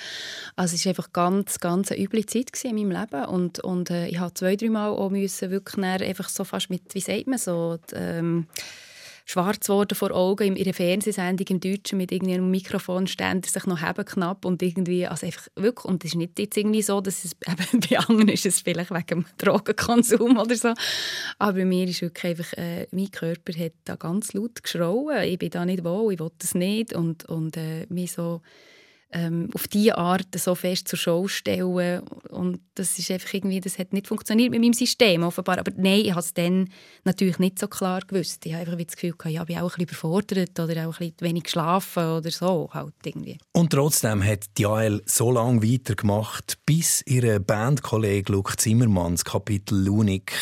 Also 0.56 0.74
es 0.74 0.84
war 0.84 0.90
einfach 0.90 1.12
ganz, 1.12 1.60
ganz 1.60 1.90
eine 1.90 2.02
üble 2.02 2.26
Zeit 2.26 2.50
in 2.64 2.74
meinem 2.74 2.90
Leben. 2.90 3.24
Und, 3.26 3.60
und 3.60 3.90
äh, 3.90 4.08
ich 4.08 4.18
habe 4.18 4.34
zwei, 4.34 4.56
drei 4.56 4.68
Mal 4.68 4.88
auch 4.88 5.10
müssen 5.10 5.50
wirklich 5.50 5.84
einfach 5.84 6.28
so 6.28 6.44
fast 6.44 6.70
mit, 6.70 6.94
wie 6.94 7.00
sagt 7.00 7.26
man 7.26 7.38
so, 7.38 7.78
die, 7.90 7.94
ähm, 7.94 8.46
schwarz 9.30 9.66
geworden 9.66 9.94
vor 9.94 10.10
Augen 10.12 10.56
in 10.56 10.64
einer 10.64 10.72
Fernsehsendung 10.72 11.46
im 11.48 11.60
Deutschen 11.60 11.98
mit 11.98 12.10
irgendeinem 12.10 12.50
Mikrofonständer 12.50 13.46
sich 13.46 13.66
noch 13.66 13.82
haben 13.82 14.04
knapp 14.04 14.46
und 14.46 14.62
irgendwie, 14.62 15.06
also 15.06 15.26
einfach 15.26 15.48
wirklich, 15.54 15.84
und 15.84 16.02
es 16.02 16.12
ist 16.12 16.16
nicht 16.16 16.38
jetzt 16.38 16.56
irgendwie 16.56 16.80
so, 16.80 17.02
dass 17.02 17.24
es 17.24 17.36
eben 17.46 17.80
bei 17.80 17.98
anderen 17.98 18.28
ist 18.28 18.46
es 18.46 18.60
vielleicht 18.60 18.90
wegen 18.90 19.06
dem 19.06 19.26
Drogenkonsum 19.36 20.38
oder 20.38 20.56
so, 20.56 20.72
aber 21.38 21.52
bei 21.52 21.64
mir 21.66 21.86
ist 21.86 22.00
wirklich 22.00 22.38
einfach, 22.38 22.52
äh, 22.54 22.86
mein 22.90 23.10
Körper 23.10 23.52
hat 23.52 23.72
da 23.84 23.96
ganz 23.96 24.32
laut 24.32 24.62
geschrauen, 24.62 25.22
ich 25.24 25.38
bin 25.38 25.50
da 25.50 25.66
nicht 25.66 25.84
wohl, 25.84 26.14
ich 26.14 26.20
will 26.20 26.30
das 26.38 26.54
nicht 26.54 26.94
und, 26.94 27.26
und 27.26 27.58
äh, 27.58 27.86
mich 27.90 28.12
so 28.12 28.40
ähm, 29.10 29.48
auf 29.54 29.66
diese 29.68 29.96
Art 29.96 30.26
so 30.36 30.54
fest 30.54 30.88
zur 30.88 30.98
Show 30.98 31.28
stellen. 31.28 32.00
Und 32.30 32.60
das 32.74 32.98
ist 32.98 33.10
einfach 33.10 33.32
irgendwie, 33.32 33.60
das 33.60 33.78
hat 33.78 33.92
nicht 33.92 34.06
funktioniert 34.06 34.50
mit 34.50 34.60
meinem 34.60 34.72
System 34.74 35.22
offenbar. 35.22 35.58
Aber 35.58 35.72
nein, 35.76 36.00
ich 36.00 36.10
habe 36.10 36.20
es 36.20 36.34
dann 36.34 36.68
natürlich 37.04 37.38
nicht 37.38 37.58
so 37.58 37.68
klar 37.68 38.00
gewusst. 38.06 38.44
Ich 38.44 38.52
habe 38.52 38.62
einfach 38.62 38.76
das 38.76 38.96
Gefühl, 38.96 39.14
gehabt, 39.16 39.34
ja, 39.34 39.42
ich 39.42 39.46
bin 39.46 39.56
auch 39.56 39.62
ein 39.62 39.68
bisschen 39.68 39.84
überfordert 39.84 40.60
oder 40.60 40.88
auch 40.88 41.00
ein 41.00 41.12
bisschen 41.12 41.20
wenig 41.20 41.44
geschlafen 41.44 42.04
oder 42.04 42.30
so 42.30 42.68
halt 42.72 42.94
irgendwie. 43.04 43.38
Und 43.52 43.70
trotzdem 43.70 44.22
hat 44.22 44.46
Jael 44.58 45.02
so 45.06 45.30
lange 45.30 45.62
weitergemacht, 45.62 46.58
bis 46.66 47.02
ihr 47.06 47.38
Bandkollege 47.38 48.32
Luke 48.32 48.56
Zimmermann 48.56 49.14
das 49.14 49.24
Kapitel 49.24 49.84
Lunik 49.84 50.32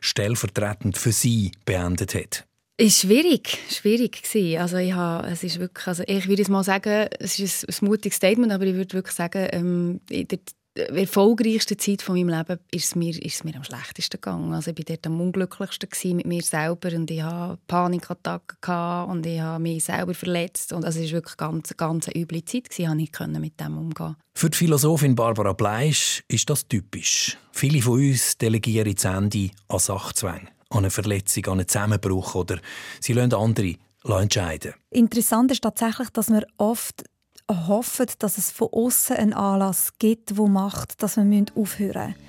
stellvertretend 0.00 0.96
für 0.96 1.12
sie 1.12 1.52
beendet 1.64 2.14
hat. 2.14 2.46
Ist 2.78 3.00
schwierig, 3.00 3.58
schwierig 3.70 4.22
gewesen. 4.22 4.60
Also 4.60 4.76
ich 4.76 4.92
habe, 4.92 5.28
es 5.28 5.42
ist 5.42 5.58
wirklich, 5.58 5.86
also 5.86 6.02
ich 6.06 6.28
würde 6.28 6.50
mal 6.52 6.62
sagen, 6.62 7.08
es 7.18 7.38
ist 7.38 7.66
ein, 7.66 7.74
ein 7.74 7.88
mutiges 7.88 8.16
Statement, 8.16 8.52
aber 8.52 8.64
ich 8.64 8.74
würde 8.74 8.92
wirklich 8.92 9.14
sagen, 9.14 9.48
ähm, 9.50 10.00
in 10.10 10.28
der 10.28 10.40
erfolgreichsten 10.76 11.78
Zeit 11.78 12.02
von 12.02 12.16
meinem 12.16 12.28
Leben 12.28 12.60
ist 12.70 12.84
es 12.84 12.94
mir, 12.94 13.10
ist 13.10 13.36
es 13.36 13.44
mir 13.44 13.56
am 13.56 13.64
schlechtesten 13.64 14.20
gegangen. 14.20 14.52
Also 14.52 14.72
ich 14.72 14.76
war 14.78 14.84
dort 14.84 15.06
am 15.06 15.20
unglücklichsten 15.20 16.16
mit 16.16 16.26
mir 16.26 16.42
selber 16.42 16.94
und 16.94 17.10
ich 17.10 17.22
hatte 17.22 17.58
Panikattacken 17.66 19.10
und 19.10 19.24
ich 19.24 19.40
habe 19.40 19.62
mich 19.62 19.84
selber 19.84 20.12
verletzt 20.12 20.74
und 20.74 20.84
also 20.84 21.00
es 21.00 21.06
war 21.06 21.12
wirklich 21.12 21.36
ganz, 21.38 21.74
ganz 21.78 22.08
eine 22.08 22.20
üble 22.20 22.44
Zeit 22.44 22.68
gewesen, 22.68 22.98
ich 23.00 23.12
konnte 23.12 23.40
mit 23.40 23.58
dem 23.58 23.78
umgehen. 23.78 24.16
Für 24.34 24.50
die 24.50 24.58
Philosophin 24.58 25.14
Barbara 25.14 25.54
Bleisch 25.54 26.22
ist 26.28 26.50
das 26.50 26.68
typisch. 26.68 27.38
Viele 27.52 27.80
von 27.80 27.94
uns 27.94 28.36
delegieren 28.36 28.94
das 28.94 29.04
Ende 29.04 29.50
an 29.68 29.78
Sachzwänge 29.78 30.55
an 30.70 30.78
eine 30.78 30.90
Verletzung, 30.90 31.44
an 31.46 31.52
einen 31.52 31.68
Zusammenbruch 31.68 32.34
oder 32.34 32.58
sie 33.00 33.12
lassen 33.12 33.34
andere 33.34 33.74
entscheiden. 34.04 34.74
Interessant 34.90 35.50
ist 35.50 35.62
tatsächlich, 35.62 36.10
dass 36.10 36.28
wir 36.30 36.46
oft 36.58 37.04
hoffen, 37.48 38.06
dass 38.18 38.38
es 38.38 38.50
von 38.50 38.68
außen 38.72 39.16
einen 39.16 39.32
Anlass 39.32 39.92
gibt, 39.98 40.36
der 40.36 40.46
macht, 40.46 41.02
dass 41.02 41.16
wir 41.16 41.44
aufhören 41.54 42.08
müssen. 42.08 42.25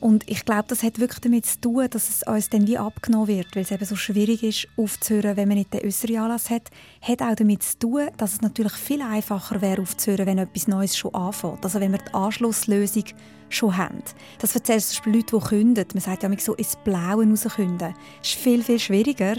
Und 0.00 0.28
ich 0.28 0.44
glaube, 0.44 0.64
das 0.68 0.82
hat 0.82 1.00
wirklich 1.00 1.20
damit 1.20 1.46
zu 1.46 1.60
tun, 1.60 1.86
dass 1.90 2.08
es 2.08 2.22
uns 2.22 2.50
dann 2.50 2.66
wie 2.66 2.78
abgenommen 2.78 3.28
wird, 3.28 3.56
weil 3.56 3.62
es 3.62 3.70
eben 3.70 3.84
so 3.84 3.96
schwierig 3.96 4.42
ist, 4.42 4.68
aufzuhören, 4.76 5.36
wenn 5.36 5.48
man 5.48 5.58
nicht 5.58 5.74
den 5.74 5.84
äußeren 5.84 6.18
Anlass 6.18 6.50
hat. 6.50 6.70
Hat 7.02 7.22
auch 7.22 7.34
damit 7.34 7.62
zu 7.62 7.78
tun, 7.78 8.08
dass 8.16 8.34
es 8.34 8.40
natürlich 8.40 8.74
viel 8.74 9.02
einfacher 9.02 9.60
wäre, 9.60 9.82
aufzuhören, 9.82 10.26
wenn 10.26 10.38
etwas 10.38 10.68
Neues 10.68 10.96
schon 10.96 11.14
anfängt. 11.14 11.64
Also 11.64 11.80
wenn 11.80 11.92
wir 11.92 11.98
die 11.98 12.14
Anschlusslösung 12.14 13.04
schon 13.48 13.76
haben. 13.76 14.02
Das 14.38 14.54
erzählt 14.54 14.82
zum 14.82 15.12
Leute, 15.12 15.36
die 15.36 15.46
künden. 15.46 15.86
Man 15.94 16.02
sagt 16.02 16.22
ja 16.22 16.30
so 16.38 16.54
ins 16.54 16.76
Blaue 16.84 17.28
rauskünden. 17.28 17.78
Das 17.78 17.94
ist 18.22 18.38
viel, 18.38 18.62
viel 18.62 18.78
schwieriger, 18.78 19.36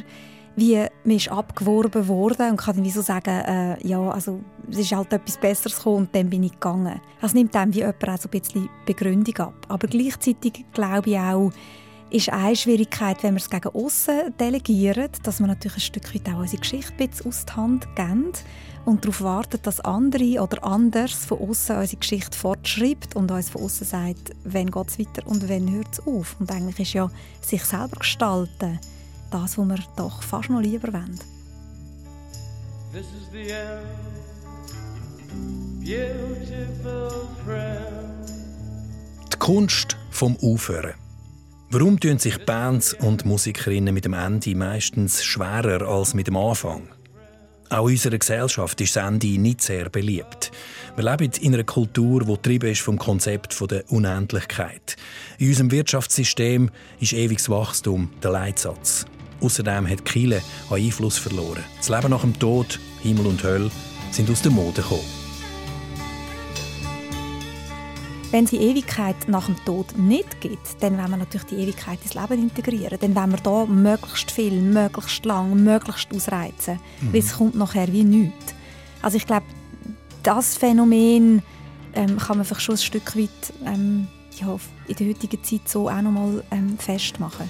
wie 0.59 0.85
man 1.03 1.15
ist 1.15 1.29
abgeworben 1.29 2.07
worden 2.07 2.51
und 2.51 2.57
kann 2.57 2.75
dann 2.75 2.89
so 2.89 3.01
sagen, 3.01 3.29
äh, 3.29 3.87
ja, 3.87 3.99
also 4.09 4.39
es 4.69 4.79
ist 4.79 4.91
halt 4.91 5.11
etwas 5.13 5.37
Besseres 5.37 5.77
gekommen 5.77 5.97
und 5.97 6.15
dann 6.15 6.29
bin 6.29 6.43
ich 6.43 6.53
gegangen. 6.53 6.99
Das 7.21 7.33
nimmt 7.33 7.55
dann 7.55 7.73
wie 7.73 7.79
jemand 7.79 8.07
auch 8.07 8.17
so 8.17 8.29
ein 8.31 8.39
bisschen 8.39 8.69
Begründung 8.85 9.35
ab. 9.37 9.53
Aber 9.67 9.87
gleichzeitig 9.87 10.65
glaube 10.73 11.11
ich 11.11 11.17
auch, 11.17 11.51
ist 12.11 12.29
eine 12.29 12.55
Schwierigkeit, 12.55 13.21
wenn 13.21 13.35
wir 13.35 13.41
es 13.41 13.49
gegen 13.49 13.69
außen 13.69 14.33
delegieren, 14.39 15.09
dass 15.23 15.39
wir 15.39 15.47
natürlich 15.47 15.77
ein 15.77 15.81
Stück 15.81 16.15
weit 16.15 16.33
auch 16.33 16.39
unsere 16.39 16.61
Geschichte 16.61 17.09
aus 17.27 17.45
der 17.45 17.55
Hand 17.55 17.95
geben 17.95 18.31
und 18.85 19.03
darauf 19.03 19.21
warten, 19.21 19.59
dass 19.61 19.79
andere 19.81 20.41
oder 20.41 20.63
anders 20.63 21.25
von 21.25 21.39
außen 21.39 21.77
unsere 21.77 21.99
Geschichte 21.99 22.35
fortschreibt 22.35 23.15
und 23.15 23.31
uns 23.31 23.49
von 23.49 23.61
außen 23.61 23.85
sagt, 23.85 24.31
wann 24.43 24.71
geht 24.71 24.87
es 24.87 24.99
weiter 24.99 25.27
und 25.27 25.47
wann 25.47 25.71
hört 25.71 25.93
es 25.93 26.07
auf. 26.07 26.35
Und 26.39 26.51
eigentlich 26.51 26.79
ist 26.79 26.93
ja 26.93 27.11
sich 27.41 27.63
selber 27.63 27.97
gestalten 27.99 28.79
das, 29.31 29.57
was 29.57 29.67
wir 29.67 29.79
doch 29.95 30.21
fast 30.23 30.49
noch 30.49 30.61
lieber 30.61 30.91
wollen. 30.93 31.19
This 32.91 33.05
is 33.05 33.29
the 33.31 33.51
end, 33.51 33.85
beautiful 35.79 37.27
friend. 37.45 38.29
Die 39.31 39.37
Kunst 39.37 39.97
vom 40.09 40.35
Aufhören. 40.41 40.93
Warum 41.71 41.99
tun 41.99 42.17
sich 42.17 42.43
Bands 42.45 42.95
und 42.95 43.25
Musikerinnen 43.25 43.93
mit 43.93 44.05
dem 44.05 44.13
Ende 44.13 44.55
meistens 44.55 45.23
schwerer 45.23 45.87
als 45.87 46.15
mit 46.15 46.25
dem 46.25 46.35
Anfang? 46.35 46.87
Auch 47.69 47.85
in 47.87 47.93
unserer 47.93 48.17
Gesellschaft 48.17 48.81
ist 48.81 48.95
das 48.95 49.07
Ende 49.07 49.27
nicht 49.39 49.61
sehr 49.61 49.89
beliebt. 49.89 50.51
Wir 50.95 51.11
leben 51.11 51.31
in 51.39 51.53
einer 51.53 51.63
Kultur, 51.63 52.21
die 52.21 52.33
getrieben 52.33 52.71
ist 52.71 52.81
vom 52.81 52.97
Konzept 52.97 53.55
der 53.69 53.83
Unendlichkeit. 53.91 54.95
In 55.37 55.49
unserem 55.49 55.69
Wirtschaftssystem 55.69 56.71
ist 56.99 57.13
ewiges 57.13 57.47
Wachstum 57.47 58.09
der 58.23 58.31
Leitsatz. 58.31 59.05
Außerdem 59.41 59.87
hat 59.87 60.05
Kiele 60.05 60.41
an 60.69 60.77
Einfluss 60.77 61.17
verloren. 61.17 61.63
Das 61.77 61.89
Leben 61.89 62.09
nach 62.09 62.21
dem 62.21 62.37
Tod, 62.37 62.79
Himmel 63.01 63.27
und 63.27 63.43
Hölle 63.43 63.71
sind 64.11 64.29
aus 64.29 64.41
der 64.41 64.51
Mode 64.51 64.81
gekommen. 64.81 65.19
Wenn 68.31 68.43
es 68.43 68.51
die 68.51 68.57
Ewigkeit 68.57 69.15
nach 69.27 69.47
dem 69.47 69.55
Tod 69.65 69.97
nicht 69.97 70.39
gibt, 70.39 70.81
dann 70.81 70.99
wollen 70.99 71.09
wir 71.09 71.17
natürlich 71.17 71.47
die 71.47 71.55
Ewigkeit 71.55 71.97
ins 72.03 72.13
Leben 72.13 72.43
integrieren. 72.43 72.99
Dann 72.99 73.15
wollen 73.15 73.31
wir 73.31 73.39
da 73.39 73.65
möglichst 73.65 74.29
viel, 74.29 74.61
möglichst 74.61 75.25
lang, 75.25 75.63
möglichst 75.63 76.13
ausreizen. 76.13 76.79
Mhm. 77.01 77.13
Weil 77.13 77.19
es 77.19 77.33
kommt 77.33 77.55
nachher 77.55 77.91
wie 77.91 78.03
nichts. 78.03 78.53
Also 79.01 79.17
ich 79.17 79.25
glaube, 79.25 79.47
das 80.21 80.57
Phänomen 80.57 81.41
ähm, 81.93 82.17
kann 82.17 82.37
man 82.37 82.45
vielleicht 82.45 82.61
schon 82.61 82.75
ein 82.75 82.79
Stück 82.79 83.17
weit 83.17 83.53
ähm, 83.65 84.07
ja, 84.39 84.59
in 84.87 84.95
der 84.95 85.07
heutigen 85.07 85.43
Zeit 85.43 85.67
so 85.67 85.89
auch 85.89 86.01
noch 86.01 86.11
mal 86.11 86.43
ähm, 86.51 86.77
festmachen. 86.77 87.49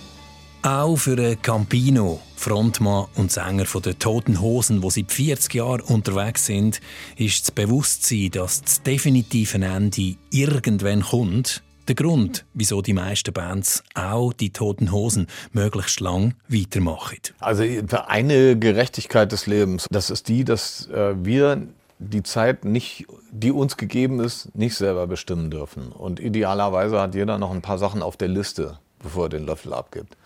Auch 0.62 0.98
für 0.98 1.38
Campino, 1.38 2.20
Frontmann 2.36 3.06
und 3.16 3.32
Sänger 3.32 3.64
der 3.64 3.98
Toten 3.98 4.42
Hosen, 4.42 4.82
die 4.82 4.90
seit 4.90 5.10
40 5.10 5.54
Jahren 5.54 5.80
unterwegs 5.80 6.48
sind, 6.48 6.82
ist 7.16 7.44
das 7.44 7.52
Bewusstsein, 7.52 8.32
dass 8.32 8.62
das 8.62 8.84
definitive 8.84 9.58
Ende 9.58 10.18
irgendwann 10.32 11.02
kommt, 11.02 11.64
der 11.88 11.96
Grund, 11.96 12.46
wieso 12.54 12.82
die 12.82 12.92
meisten 12.92 13.32
Bands 13.32 13.86
auch 13.94 14.34
die 14.34 14.50
Toten 14.50 14.92
Hosen 14.92 15.28
möglichst 15.54 16.02
lang 16.02 16.36
weitermachen. 16.50 17.20
Also 17.40 17.64
eine 18.08 18.60
Gerechtigkeit 18.60 19.32
des 19.32 19.48
Lebens, 19.48 19.88
das 19.90 20.10
ist 20.10 20.28
die, 20.28 20.44
dass 20.44 20.88
äh, 20.90 21.16
wir 21.24 21.70
die 22.00 22.24
Zeit 22.24 22.66
nicht, 22.66 23.08
die 23.32 23.52
uns 23.54 23.78
gegeben 23.78 24.20
ist, 24.20 24.54
nicht 24.58 24.76
selber 24.76 25.08
bestimmen 25.08 25.52
dürfen. 25.52 25.94
Und 25.94 26.20
idealerweise 26.20 27.00
hat 27.00 27.16
jeder 27.16 27.38
noch 27.38 27.52
ein 27.52 27.62
paar 27.62 27.78
Sachen 27.78 28.02
auf 28.02 28.18
der 28.18 28.28
Liste, 28.28 28.78
bevor 29.02 29.28
er 29.28 29.30
den 29.30 29.46
Löffel 29.46 29.74
abgibt 29.74 30.18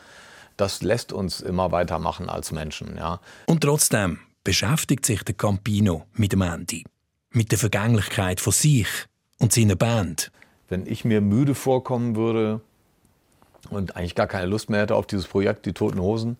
das 0.63 0.81
lässt 0.81 1.11
uns 1.11 1.41
immer 1.41 1.73
weitermachen 1.73 2.29
als 2.29 2.53
Menschen. 2.53 2.95
Ja. 2.95 3.19
Und 3.47 3.61
trotzdem 3.61 4.19
beschäftigt 4.45 5.05
sich 5.05 5.21
der 5.23 5.35
Campino 5.35 6.05
mit 6.13 6.31
dem 6.31 6.41
Ende, 6.41 6.83
mit 7.31 7.51
der 7.51 7.59
Vergänglichkeit 7.59 8.39
von 8.39 8.53
sich 8.53 8.87
und 9.39 9.51
seiner 9.51 9.75
Band. 9.75 10.31
Wenn 10.69 10.85
ich 10.85 11.03
mir 11.03 11.19
müde 11.19 11.53
vorkommen 11.53 12.15
würde 12.15 12.61
und 13.71 13.97
eigentlich 13.97 14.15
gar 14.15 14.27
keine 14.27 14.45
Lust 14.45 14.69
mehr 14.69 14.79
hätte 14.79 14.95
auf 14.95 15.05
dieses 15.05 15.27
Projekt, 15.27 15.65
die 15.65 15.73
Toten 15.73 15.99
Hosen, 15.99 16.37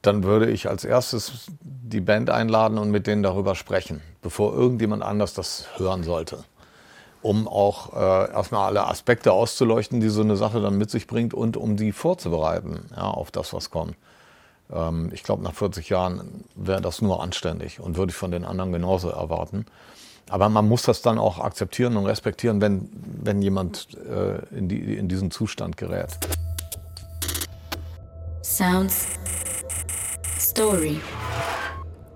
dann 0.00 0.22
würde 0.22 0.50
ich 0.50 0.70
als 0.70 0.84
erstes 0.84 1.48
die 1.60 2.00
Band 2.00 2.30
einladen 2.30 2.78
und 2.78 2.90
mit 2.90 3.06
denen 3.06 3.22
darüber 3.22 3.54
sprechen, 3.54 4.00
bevor 4.22 4.54
irgendjemand 4.54 5.02
anders 5.02 5.34
das 5.34 5.66
hören 5.76 6.04
sollte 6.04 6.42
um 7.24 7.48
auch 7.48 7.94
äh, 7.94 8.32
erstmal 8.32 8.66
alle 8.66 8.86
Aspekte 8.86 9.32
auszuleuchten, 9.32 10.00
die 10.00 10.10
so 10.10 10.20
eine 10.20 10.36
Sache 10.36 10.60
dann 10.60 10.76
mit 10.76 10.90
sich 10.90 11.06
bringt 11.06 11.32
und 11.32 11.56
um 11.56 11.76
die 11.76 11.92
vorzubereiten 11.92 12.90
ja, 12.94 13.04
auf 13.04 13.30
das, 13.30 13.54
was 13.54 13.70
kommt. 13.70 13.96
Ähm, 14.70 15.10
ich 15.12 15.22
glaube, 15.22 15.42
nach 15.42 15.54
40 15.54 15.88
Jahren 15.88 16.44
wäre 16.54 16.82
das 16.82 17.00
nur 17.00 17.22
anständig 17.22 17.80
und 17.80 17.96
würde 17.96 18.10
ich 18.10 18.16
von 18.16 18.30
den 18.30 18.44
anderen 18.44 18.72
genauso 18.72 19.08
erwarten. 19.08 19.64
Aber 20.28 20.50
man 20.50 20.68
muss 20.68 20.82
das 20.82 21.00
dann 21.00 21.18
auch 21.18 21.38
akzeptieren 21.38 21.96
und 21.96 22.04
respektieren, 22.04 22.60
wenn, 22.60 22.90
wenn 23.22 23.40
jemand 23.40 23.88
äh, 23.94 24.56
in, 24.56 24.68
die, 24.68 24.94
in 24.94 25.08
diesen 25.08 25.30
Zustand 25.30 25.78
gerät. 25.78 26.18
Sounds 28.42 29.06
Story. 30.38 31.00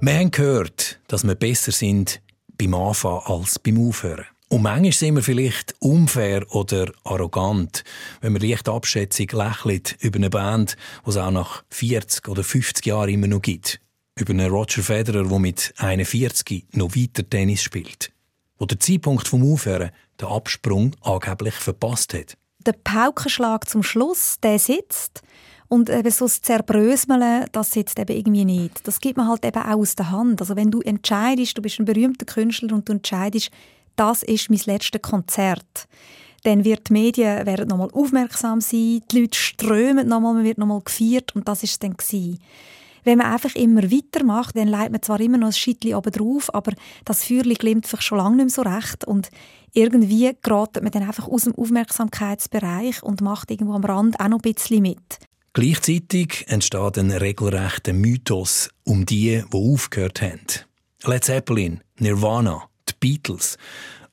Haben 0.04 0.30
gehört, 0.30 1.00
dass 1.08 1.26
wir 1.26 1.34
besser 1.34 1.72
sind 1.72 2.20
beim 2.58 2.74
Anfangen 2.74 3.22
als 3.24 3.58
beim 3.58 3.88
Aufhören. 3.88 4.26
Und 4.50 4.62
manchmal 4.62 4.92
sind 4.92 5.14
wir 5.14 5.22
vielleicht 5.22 5.74
unfair 5.78 6.46
oder 6.54 6.90
arrogant, 7.04 7.84
wenn 8.22 8.32
wir 8.32 8.48
leicht 8.48 8.68
abschätzig 8.68 9.32
lächeln 9.32 9.82
über 10.00 10.16
eine 10.16 10.30
Band, 10.30 10.76
die 11.04 11.10
es 11.10 11.16
auch 11.18 11.30
nach 11.30 11.64
40 11.68 12.28
oder 12.28 12.42
50 12.42 12.86
Jahren 12.86 13.10
immer 13.10 13.26
noch 13.26 13.42
gibt. 13.42 13.78
Über 14.18 14.32
einen 14.32 14.50
Roger 14.50 14.82
Federer, 14.82 15.24
der 15.24 15.38
mit 15.38 15.74
41 15.76 16.68
noch 16.72 16.96
weiter 16.96 17.28
Tennis 17.28 17.62
spielt. 17.62 18.10
Wo 18.58 18.64
der 18.64 18.80
Zeitpunkt 18.80 19.28
vom 19.28 19.52
Aufhören 19.52 19.90
den 20.18 20.28
Absprung 20.28 20.96
angeblich 21.02 21.54
verpasst 21.54 22.14
hat. 22.14 22.36
Der 22.66 22.72
Paukenschlag 22.72 23.68
zum 23.68 23.82
Schluss, 23.82 24.36
der 24.42 24.58
sitzt. 24.58 25.22
Und 25.68 25.90
eben 25.90 26.10
so 26.10 26.24
das 26.24 26.40
Zerbröseln, 26.40 27.44
das 27.52 27.70
sitzt 27.72 27.98
eben 27.98 28.16
irgendwie 28.16 28.46
nicht. 28.46 28.88
Das 28.88 29.00
gibt 29.00 29.18
man 29.18 29.28
halt 29.28 29.44
eben 29.44 29.62
auch 29.62 29.78
aus 29.78 29.94
der 29.94 30.10
Hand. 30.10 30.40
Also 30.40 30.56
wenn 30.56 30.70
du 30.70 30.80
entscheidest, 30.80 31.58
du 31.58 31.62
bist 31.62 31.78
ein 31.78 31.84
berühmter 31.84 32.24
Künstler 32.24 32.72
und 32.72 32.88
du 32.88 32.94
entscheidest, 32.94 33.50
das 33.98 34.22
ist 34.22 34.50
mein 34.50 34.60
letztes 34.64 35.02
Konzert. 35.02 35.88
Dann 36.44 36.64
wird 36.64 36.88
die 36.88 36.92
Medien 36.92 37.46
werden 37.46 37.68
nochmal 37.68 37.90
aufmerksam 37.92 38.60
sein, 38.60 39.02
die 39.10 39.20
Leute 39.20 39.38
strömen 39.38 40.08
nochmal, 40.08 40.34
man 40.34 40.44
wird 40.44 40.58
nochmal 40.58 40.80
gefeiert 40.80 41.34
und 41.34 41.48
das 41.48 41.62
ist 41.62 41.72
es 41.72 41.78
dann 41.80 41.96
gewesen. 41.96 42.38
Wenn 43.04 43.18
man 43.18 43.32
einfach 43.32 43.54
immer 43.54 43.82
weitermacht, 43.90 44.56
dann 44.56 44.68
leitet 44.68 44.92
man 44.92 45.02
zwar 45.02 45.20
immer 45.20 45.38
noch 45.38 45.48
ein 45.48 45.52
Schittli 45.52 45.94
oben 45.94 46.12
drauf, 46.12 46.54
aber 46.54 46.72
das 47.04 47.24
Feuerli 47.24 47.54
glimmt 47.54 47.86
vielleicht 47.86 48.04
schon 48.04 48.18
lange 48.18 48.36
nicht 48.36 48.56
mehr 48.56 48.64
so 48.64 48.70
recht 48.70 49.04
und 49.04 49.30
irgendwie 49.72 50.36
gerät 50.42 50.82
man 50.82 50.92
dann 50.92 51.04
einfach 51.04 51.28
aus 51.28 51.44
dem 51.44 51.54
Aufmerksamkeitsbereich 51.54 53.02
und 53.02 53.20
macht 53.20 53.50
irgendwo 53.50 53.74
am 53.74 53.84
Rand 53.84 54.20
auch 54.20 54.28
noch 54.28 54.42
ein 54.44 54.52
bisschen 54.52 54.82
mit. 54.82 55.18
Gleichzeitig 55.54 56.44
entsteht 56.48 56.98
ein 56.98 57.10
regelrechter 57.10 57.92
Mythos 57.92 58.70
um 58.84 59.06
die, 59.06 59.42
die 59.52 59.56
aufgehört 59.56 60.22
haben. 60.22 60.46
Led 61.04 61.24
Zeppelin, 61.24 61.80
Nirvana, 61.98 62.68
Beatles 63.00 63.56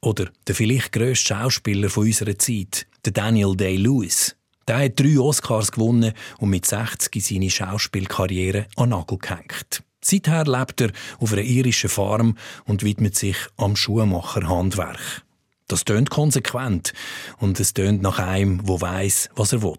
oder 0.02 0.30
der 0.48 0.56
vielleicht 0.56 0.92
grösste 0.92 1.34
Schauspieler 1.34 1.90
von 1.90 2.06
unserer 2.06 2.38
Zeit, 2.38 2.88
der 3.06 3.14
Daniel 3.14 3.56
Day-Lewis. 3.56 4.36
Der 4.68 4.80
hat 4.80 5.00
drei 5.00 5.20
Oscars 5.20 5.72
gewonnen 5.72 6.14
und 6.40 6.50
mit 6.50 6.66
60 6.66 7.24
seine 7.24 7.50
Schauspielkarriere 7.50 8.68
an 8.76 8.90
Nagel 8.90 9.20
gehängt. 9.20 9.84
Seither 10.04 10.46
lebt 10.46 10.82
er 10.82 10.92
auf 11.20 11.34
einer 11.34 11.42
irischen 11.42 11.90
Farm 11.90 12.38
und 12.66 12.84
widmet 12.84 13.16
sich 13.16 13.38
am 13.58 13.76
Schuhmacherhandwerk. 13.76 15.24
Das 15.68 15.84
tönt 15.84 16.12
konsequent 16.12 16.94
und 17.40 17.60
es 17.60 17.74
tönt 17.74 18.04
nach 18.04 18.20
einem, 18.20 18.68
wo 18.68 18.80
weiß, 18.80 19.30
was 19.36 19.54
er 19.54 19.64
will. 19.64 19.78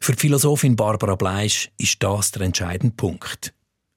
Für 0.00 0.12
die 0.12 0.18
Philosophin 0.18 0.74
Barbara 0.74 1.16
Bleisch 1.16 1.70
ist 1.76 2.02
das 2.02 2.30
der 2.30 2.42
entscheidende 2.42 2.96
Punkt. 2.96 3.52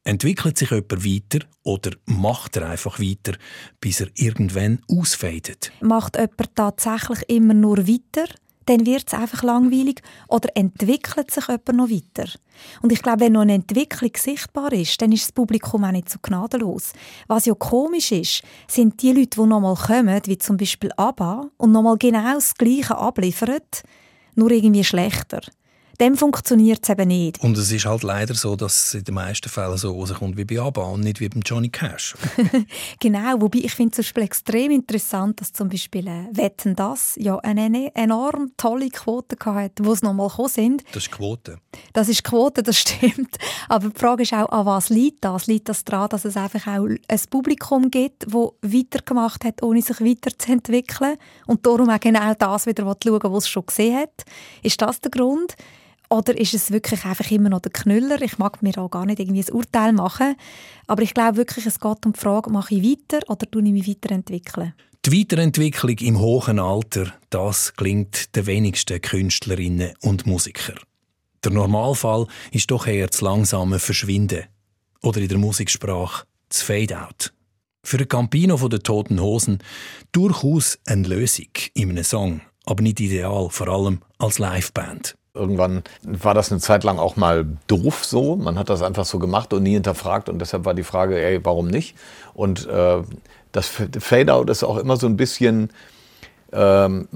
Entwickelt 0.08 0.56
sich 0.56 0.70
jemand 0.70 1.04
weiter 1.04 1.48
oder 1.64 1.90
macht 2.06 2.58
er 2.58 2.70
einfach 2.70 3.00
weiter, 3.00 3.36
bis 3.82 4.02
er 4.02 4.10
irgendwann 4.14 4.80
ausfädet? 4.88 5.72
Macht 5.82 6.16
jemand 6.16 6.56
tatsächlich 6.56 7.28
immer 7.28 7.56
nur 7.56 7.80
weiter? 7.88 8.26
Dann 8.68 8.86
wird 8.86 9.08
es 9.08 9.16
einfach 9.16 9.42
langweilig 9.42 10.04
oder 10.28 10.50
entwickelt 10.56 11.32
sich 11.32 11.48
jemand 11.48 11.74
noch 11.74 11.90
weiter? 11.90 12.30
Und 12.84 12.92
ich 12.92 13.02
glaube, 13.02 13.22
wenn 13.22 13.34
noch 13.34 13.42
eine 13.42 13.56
Entwicklung 13.56 14.12
sichtbar 14.16 14.74
ist, 14.74 15.02
dann 15.02 15.12
ist 15.12 15.24
das 15.24 15.32
Publikum 15.32 15.84
auch 15.84 15.92
nicht 15.92 16.10
so 16.10 16.20
gnadenlos. 16.22 16.94
Was 17.28 17.48
ja 17.48 17.56
komisch 17.56 18.12
ist, 18.12 18.44
sind 18.68 19.02
die 19.02 19.12
Leute, 19.12 19.42
die 19.42 19.48
nochmal 19.48 19.76
kommen, 19.76 20.22
wie 20.26 20.38
zum 20.38 20.58
Beispiel 20.58 20.92
ABBA, 20.98 21.50
und 21.58 21.72
nochmal 21.72 21.98
genau 21.98 22.36
das 22.36 22.54
Gleiche 22.54 22.96
abliefern, 22.96 23.58
nur 24.36 24.52
irgendwie 24.52 24.84
schlechter 24.84 25.42
dem 26.00 26.18
funktioniert 26.18 26.80
es 26.84 26.90
eben 26.90 27.08
nicht. 27.08 27.42
Und 27.42 27.58
es 27.58 27.72
ist 27.72 27.86
halt 27.86 28.04
leider 28.04 28.34
so, 28.34 28.56
dass 28.56 28.88
es 28.88 28.94
in 28.96 29.04
den 29.04 29.16
meisten 29.16 29.50
Fällen 29.50 29.78
so 29.78 29.94
rauskommt 29.94 30.38
wie 30.38 30.46
bei 30.46 30.60
ABBA 30.60 30.84
und 30.84 31.02
nicht 31.02 31.20
wie 31.20 31.30
beim 31.30 31.42
Johnny 31.46 31.70
Cash. 31.70 32.16
genau, 33.00 33.42
wobei 33.42 33.60
ich 33.60 33.74
finde 33.74 34.02
es 34.02 34.12
extrem 34.12 34.72
interessant, 34.72 35.42
dass 35.42 35.54
zum 35.54 35.70
Beispiel 35.70 36.08
äh, 36.08 36.26
«Wetten, 36.32 36.76
das» 36.76 37.16
ja 37.18 37.38
eine 37.40 37.96
enorm 37.96 38.52
tolle 38.58 38.90
Quote 38.90 39.38
hatte, 39.46 39.86
wo 39.86 39.94
es 39.94 40.02
nochmal 40.02 40.30
gekommen 40.30 40.50
sind. 40.50 40.84
Das 40.92 41.04
ist 41.04 41.12
Quote. 41.12 41.58
Das 41.94 42.10
ist 42.10 42.24
Quote, 42.24 42.64
das 42.64 42.78
stimmt. 42.80 43.38
Aber 43.70 43.90
die 43.90 44.00
Frage 44.00 44.24
ist 44.24 44.34
auch, 44.34 44.50
an 44.50 44.66
was 44.66 44.90
liegt 44.90 45.24
das? 45.24 45.48
Liegt 45.48 45.70
das 45.70 45.84
daran, 45.84 46.10
dass 46.10 46.26
es 46.26 46.38
einfach 46.38 46.68
auch 46.68 46.88
ein 46.88 47.22
Publikum 47.30 47.90
gibt, 47.90 48.24
das 48.24 48.34
weitergemacht 48.62 49.46
hat, 49.46 49.64
ohne 49.64 49.82
sich 49.82 50.02
weiterzuentwickeln 50.02 51.18
und 51.48 51.66
darum 51.66 51.90
auch 51.90 52.00
genau 52.00 52.34
das 52.34 52.66
wieder 52.66 52.84
schauen 52.84 53.20
was 53.24 53.46
es 53.46 53.50
schon 53.50 53.66
gesehen 53.66 53.98
hat? 53.98 54.26
Ist 54.62 54.82
das 54.82 55.00
der 55.00 55.12
Grund? 55.12 55.56
Oder 56.10 56.38
ist 56.38 56.54
es 56.54 56.72
wirklich 56.72 57.04
einfach 57.06 57.30
immer 57.32 57.50
noch 57.50 57.62
der 57.62 57.72
Knüller? 57.72 58.22
Ich 58.22 58.38
mag 58.38 58.62
mir 58.62 58.78
auch 58.78 58.90
gar 58.90 59.06
nicht 59.06 59.20
irgendwie 59.20 59.44
ein 59.44 59.54
Urteil 59.54 59.94
machen. 59.94 60.36
Aber 60.88 61.02
ich 61.02 61.14
glaube 61.14 61.38
wirklich, 61.38 61.66
es 61.66 61.80
geht 61.80 62.06
um 62.06 62.14
die 62.14 62.20
Frage, 62.20 62.50
mache 62.52 62.76
ich 62.76 62.84
weiter 62.84 63.20
oder 63.30 63.50
tue 63.50 63.64
ich 63.64 63.72
mich 63.72 63.88
weiterentwickeln? 63.88 64.74
Die 65.06 65.20
Weiterentwicklung 65.20 65.98
im 66.00 66.20
hohen 66.20 66.60
Alter, 66.60 67.14
das 67.30 67.74
klingt 67.76 68.36
den 68.36 68.48
wenigsten 68.48 69.02
Künstlerinnen 69.02 69.94
und 70.02 70.26
Musikern. 70.26 70.80
Der 71.44 71.52
Normalfall 71.52 72.26
ist 72.52 72.72
doch 72.72 72.88
eher 72.88 73.08
das 73.08 73.22
langsame 73.22 73.78
Verschwinden. 73.78 74.46
Oder 75.04 75.22
in 75.22 75.28
der 75.28 75.38
Musiksprache 75.38 76.26
das 76.50 76.64
Fade-out. 76.64 77.34
Für 77.84 78.00
ein 78.00 78.08
Campino 78.08 78.58
von 78.58 78.72
den 78.72 78.82
Toten 78.82 79.22
Hosen 79.22 79.60
durchaus 80.12 80.80
eine 80.88 81.08
Lösung 81.08 81.50
in 81.76 81.92
einem 81.92 82.04
Song, 82.04 82.42
aber 82.66 82.82
nicht 82.82 83.00
ideal, 83.00 83.50
vor 83.52 83.68
allem 83.68 84.02
als 84.18 84.40
Liveband. 84.40 85.16
Irgendwann 85.36 85.84
war 86.02 86.34
das 86.34 86.52
eine 86.52 86.62
Zeit 86.62 86.84
lang 86.84 86.98
auch 86.98 87.18
mal 87.18 87.46
doof 87.68 88.06
so. 88.06 88.36
Man 88.36 88.58
hat 88.58 88.70
das 88.70 88.82
einfach 88.82 89.06
so 89.06 89.20
gemacht 89.20 89.54
und 89.54 89.64
nie 89.64 89.74
hinterfragt. 89.74 90.30
Und 90.30 90.40
deshalb 90.40 90.66
war 90.66 90.74
die 90.74 90.84
Frage, 90.84 91.22
ey, 91.22 91.44
warum 91.44 91.68
nicht? 91.68 91.96
Und 92.34 92.68
äh, 92.68 93.04
das 93.52 93.68
Fade-out 93.68 94.50
ist 94.50 94.64
auch 94.64 94.78
immer 94.78 94.98
so 94.98 95.08
ein 95.08 95.18
bisschen, 95.18 95.70
ähm, 96.52 97.08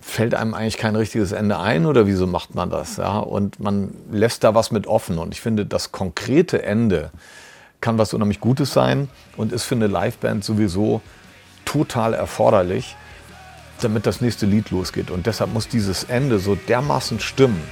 fällt 0.00 0.34
einem 0.34 0.54
eigentlich 0.54 0.76
kein 0.76 0.96
richtiges 0.96 1.32
Ende 1.32 1.58
ein 1.58 1.86
oder 1.86 2.06
wieso 2.06 2.26
macht 2.26 2.54
man 2.54 2.70
das? 2.70 2.96
Ja? 2.96 3.18
Und 3.18 3.60
man 3.60 3.94
lässt 4.10 4.44
da 4.44 4.54
was 4.54 4.70
mit 4.70 4.86
offen. 4.86 5.18
Und 5.18 5.32
ich 5.32 5.40
finde, 5.40 5.64
das 5.64 5.92
konkrete 5.92 6.62
Ende 6.62 7.10
kann 7.80 7.98
was 7.98 8.14
unheimlich 8.14 8.40
Gutes 8.40 8.72
sein 8.72 9.08
und 9.36 9.52
ist 9.52 9.64
für 9.64 9.74
eine 9.74 9.86
Liveband 9.86 10.44
sowieso 10.44 11.00
total 11.64 12.14
erforderlich 12.14 12.96
damit 13.84 14.06
das 14.06 14.20
nächste 14.20 14.46
Lied 14.46 14.70
losgeht. 14.70 15.10
Und 15.10 15.26
deshalb 15.26 15.52
muss 15.52 15.68
dieses 15.68 16.04
Ende 16.04 16.38
so 16.38 16.54
dermaßen 16.54 17.20
stimmen, 17.20 17.62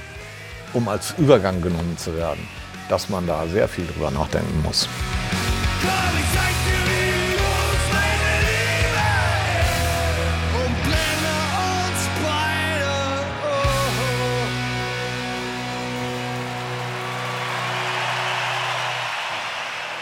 um 0.73 0.87
als 0.87 1.13
Übergang 1.17 1.61
genommen 1.61 1.97
zu 1.97 2.15
werden, 2.15 2.47
dass 2.89 3.09
man 3.09 3.27
da 3.27 3.47
sehr 3.47 3.67
viel 3.67 3.85
drüber 3.85 4.11
nachdenken 4.11 4.61
muss. 4.63 4.87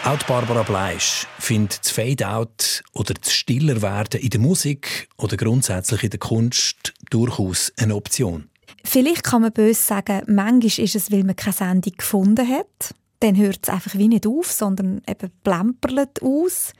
Auch 0.02 0.22
Barbara 0.22 0.62
Bleisch 0.62 1.26
findet 1.38 1.84
das 1.84 1.90
Fade-out 1.90 2.82
oder 2.94 3.12
das 3.12 3.34
Stillerwerden 3.34 4.18
in 4.18 4.30
der 4.30 4.40
Musik 4.40 5.08
oder 5.18 5.36
grundsätzlich 5.36 6.04
in 6.04 6.10
der 6.10 6.18
Kunst 6.18 6.94
durchaus 7.10 7.70
eine 7.76 7.94
Option. 7.94 8.48
Vielleicht 8.82 9.24
kann 9.24 9.42
man 9.42 9.52
böse 9.52 9.82
sagen, 9.82 10.22
manchmal 10.26 10.84
ist 10.86 10.96
es, 10.96 11.12
weil 11.12 11.22
man 11.22 11.36
keine 11.36 11.52
Sendung 11.52 11.92
gefunden 11.98 12.48
hat. 12.48 12.94
Dann 13.20 13.36
hört 13.36 13.60
es 13.62 13.68
einfach 13.68 13.94
wie 13.94 14.08
nicht 14.08 14.26
auf, 14.26 14.50
sondern 14.50 15.02
eben 15.06 15.30
plemperlet 15.44 16.22
aus. 16.22 16.72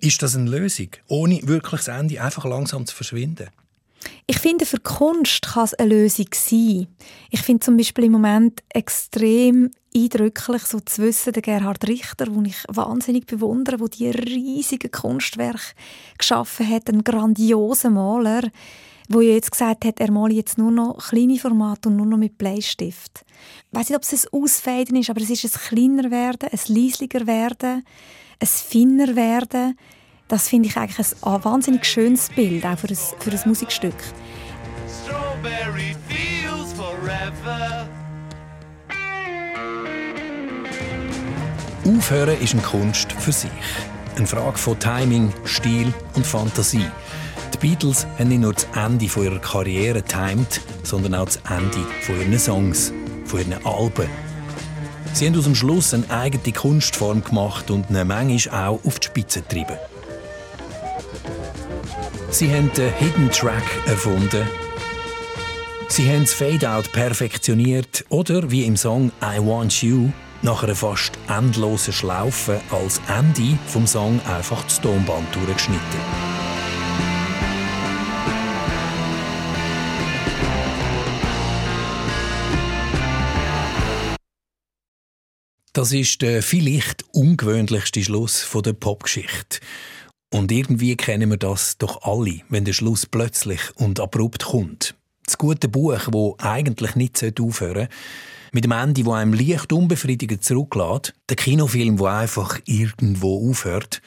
Ist 0.00 0.22
das 0.22 0.34
eine 0.34 0.48
Lösung, 0.48 0.88
ohne 1.08 1.46
wirklich 1.46 1.82
das 1.82 1.88
Ende 1.88 2.22
einfach 2.22 2.46
langsam 2.46 2.86
zu 2.86 2.96
verschwinden? 2.96 3.48
Ich 4.26 4.38
finde, 4.38 4.64
für 4.64 4.80
Kunst 4.80 5.42
kann 5.42 5.64
es 5.64 5.74
eine 5.74 5.90
Lösung 5.90 6.28
sein. 6.32 6.86
Ich 7.30 7.42
finde 7.42 7.64
zum 7.64 7.76
Beispiel 7.76 8.04
im 8.04 8.12
Moment 8.12 8.62
extrem 8.70 9.70
eindrücklich, 9.96 10.62
so 10.62 10.80
zu 10.80 11.02
wissen, 11.02 11.32
der 11.32 11.42
Gerhard 11.42 11.86
Richter, 11.88 12.26
den 12.26 12.44
ich 12.44 12.56
wahnsinnig 12.68 13.26
bewundere, 13.26 13.76
der 13.78 13.88
die 13.88 14.10
riesigen 14.10 14.90
Kunstwerke 14.90 15.74
geschaffen 16.18 16.68
hat, 16.68 16.88
ein 16.88 17.02
grandioser 17.02 17.90
Maler, 17.90 18.42
wo 19.08 19.20
jetzt 19.20 19.52
gesagt 19.52 19.84
hat, 19.84 20.00
er 20.00 20.10
male 20.10 20.34
jetzt 20.34 20.58
nur 20.58 20.70
noch 20.70 21.08
kleine 21.08 21.38
Formate 21.38 21.88
und 21.88 21.96
nur 21.96 22.06
noch 22.06 22.18
mit 22.18 22.38
Bleistift. 22.38 23.24
Ich 23.70 23.78
weiß 23.78 23.88
nicht, 23.88 23.96
ob 23.96 24.02
es 24.02 24.26
ein 24.26 24.42
Ausfaden 24.42 24.96
ist, 24.96 25.10
aber 25.10 25.20
es 25.20 25.30
ist 25.30 25.44
ein 25.44 25.60
kleiner 25.68 26.10
werden, 26.10 26.48
ein 26.50 26.74
leislicher 26.74 27.26
werden, 27.26 27.84
ein 28.40 28.46
finner 28.46 29.14
werden. 29.16 29.78
Das 30.28 30.48
finde 30.48 30.68
ich 30.68 30.76
eigentlich 30.76 31.06
ein 31.22 31.44
wahnsinnig 31.44 31.84
schönes 31.84 32.28
Bild, 32.30 32.66
auch 32.66 32.78
für 32.78 32.88
ein, 32.88 32.96
für 32.96 33.30
ein 33.30 33.40
Musikstück. 33.48 33.94
Strawberry 34.88 35.94
Aufhören 41.86 42.40
ist 42.40 42.52
eine 42.52 42.62
Kunst 42.62 43.12
für 43.12 43.30
sich. 43.30 43.50
Eine 44.16 44.26
Frage 44.26 44.58
von 44.58 44.76
Timing, 44.76 45.32
Stil 45.44 45.94
und 46.14 46.26
Fantasie. 46.26 46.86
Die 47.54 47.58
Beatles 47.58 48.08
haben 48.18 48.28
nicht 48.28 48.40
nur 48.40 48.54
das 48.54 48.66
Ende 48.74 49.04
ihrer 49.04 49.38
Karriere 49.38 50.02
timed, 50.02 50.60
sondern 50.82 51.14
auch 51.14 51.26
das 51.26 51.38
Ende 51.48 51.78
ihrer 52.08 52.38
Songs, 52.40 52.92
von 53.24 53.38
ihren 53.38 53.64
Alben. 53.64 54.08
Sie 55.12 55.28
haben 55.28 55.38
aus 55.38 55.44
dem 55.44 55.54
Schluss 55.54 55.94
eine 55.94 56.10
eigene 56.10 56.52
Kunstform 56.52 57.22
gemacht 57.22 57.70
und 57.70 57.88
eine 57.88 58.04
manchmal 58.04 58.68
auch 58.68 58.80
auf 58.84 58.98
die 58.98 59.06
Spitze 59.06 59.42
getrieben. 59.42 59.76
Sie 62.30 62.50
haben 62.52 62.72
den 62.72 62.92
Hidden 62.94 63.30
Track 63.30 63.64
erfunden. 63.86 64.44
Sie 65.88 66.10
haben 66.10 66.22
das 66.22 66.32
Fade-Out 66.32 66.90
perfektioniert 66.90 68.04
oder 68.08 68.50
wie 68.50 68.64
im 68.64 68.76
Song 68.76 69.12
I 69.22 69.38
Want 69.38 69.82
You 69.82 70.10
nach 70.46 70.62
einer 70.62 70.76
fast 70.76 71.10
endlosen 71.26 71.92
Schlaufe 71.92 72.60
als 72.70 73.00
Ende 73.08 73.58
vom 73.66 73.84
Song 73.84 74.20
einfach 74.26 74.62
das 74.62 74.80
Tonband 74.80 75.34
durchgeschnitten. 75.34 75.80
Das 85.72 85.90
ist 85.90 86.22
der 86.22 86.44
vielleicht 86.44 87.04
ungewöhnlichste 87.12 88.04
Schluss 88.04 88.48
der 88.64 88.72
Popgeschichte. 88.72 89.58
Und 90.32 90.52
irgendwie 90.52 90.96
kennen 90.96 91.28
wir 91.28 91.38
das 91.38 91.76
doch 91.76 92.02
alle, 92.02 92.42
wenn 92.48 92.64
der 92.64 92.72
Schluss 92.72 93.04
plötzlich 93.04 93.60
und 93.74 93.98
abrupt 93.98 94.44
kommt. 94.44 94.94
Das 95.24 95.38
gute 95.38 95.68
Buch, 95.68 96.02
wo 96.12 96.36
eigentlich 96.38 96.94
nicht 96.94 97.20
aufhören 97.40 97.74
sollte, 97.74 97.88
mit 98.52 98.64
dem 98.64 98.72
Ende, 98.72 99.04
wo 99.04 99.12
einem 99.12 99.32
leicht 99.32 99.72
unbefriedigend 99.72 100.44
zurücklässt, 100.44 101.14
der 101.28 101.36
Kinofilm, 101.36 101.98
wo 101.98 102.06
einfach 102.06 102.58
irgendwo 102.64 103.50
aufhört, 103.50 104.00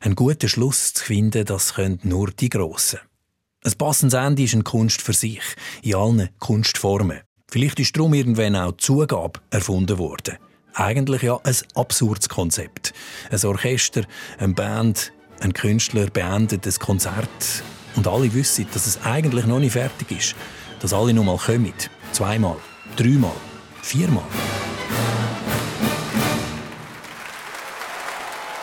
einen 0.00 0.14
guten 0.14 0.48
Schluss 0.48 0.94
zu 0.94 1.04
finden, 1.04 1.44
das 1.44 1.74
können 1.74 2.00
nur 2.02 2.30
die 2.30 2.48
Grossen. 2.48 3.00
Ein 3.62 3.74
passendes 3.74 4.14
Ende 4.14 4.42
ist 4.42 4.54
eine 4.54 4.62
Kunst 4.62 5.02
für 5.02 5.12
sich, 5.12 5.42
in 5.82 5.94
allen 5.94 6.30
Kunstformen. 6.38 7.20
Vielleicht 7.50 7.80
ist 7.80 7.96
darum 7.96 8.14
irgendwann 8.14 8.56
auch 8.56 8.72
die 8.72 8.78
Zugabe 8.78 9.40
erfunden 9.50 9.98
worden. 9.98 10.38
Eigentlich 10.72 11.22
ja 11.22 11.38
ein 11.42 11.56
absurdes 11.74 12.28
Konzept. 12.28 12.94
Ein 13.30 13.44
Orchester, 13.44 14.04
eine 14.38 14.54
Band, 14.54 15.12
ein 15.40 15.52
Künstler 15.52 16.06
beendet 16.06 16.64
das 16.64 16.78
Konzert 16.78 17.28
und 17.96 18.06
alle 18.06 18.32
wissen, 18.32 18.66
dass 18.72 18.86
es 18.86 19.02
eigentlich 19.02 19.46
noch 19.46 19.58
nicht 19.58 19.72
fertig 19.72 20.10
ist. 20.10 20.36
Dass 20.80 20.92
alle 20.92 21.12
noch 21.12 21.24
mal 21.24 21.38
kommen. 21.38 21.74
Zweimal, 22.12 22.56
dreimal. 22.96 23.49
Viermal. 23.82 24.24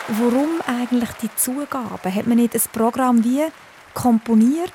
Warum 0.10 0.62
eigentlich 0.66 1.10
die 1.22 1.36
Zugabe? 1.36 2.14
Hat 2.14 2.28
man 2.28 2.38
nicht 2.38 2.56
ein 2.56 2.62
Programm 2.72 3.24
wie 3.24 3.44
komponiert, 3.94 4.72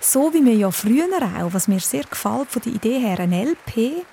so 0.00 0.32
wie 0.32 0.40
man 0.40 0.58
ja 0.58 0.70
früher 0.70 1.08
auch, 1.40 1.52
was 1.52 1.68
mir 1.68 1.80
sehr 1.80 2.04
gefällt 2.04 2.50
von 2.50 2.62
der 2.62 2.72
Idee 2.74 2.98
her, 3.00 3.18
ein 3.18 3.32
LP 3.32 4.04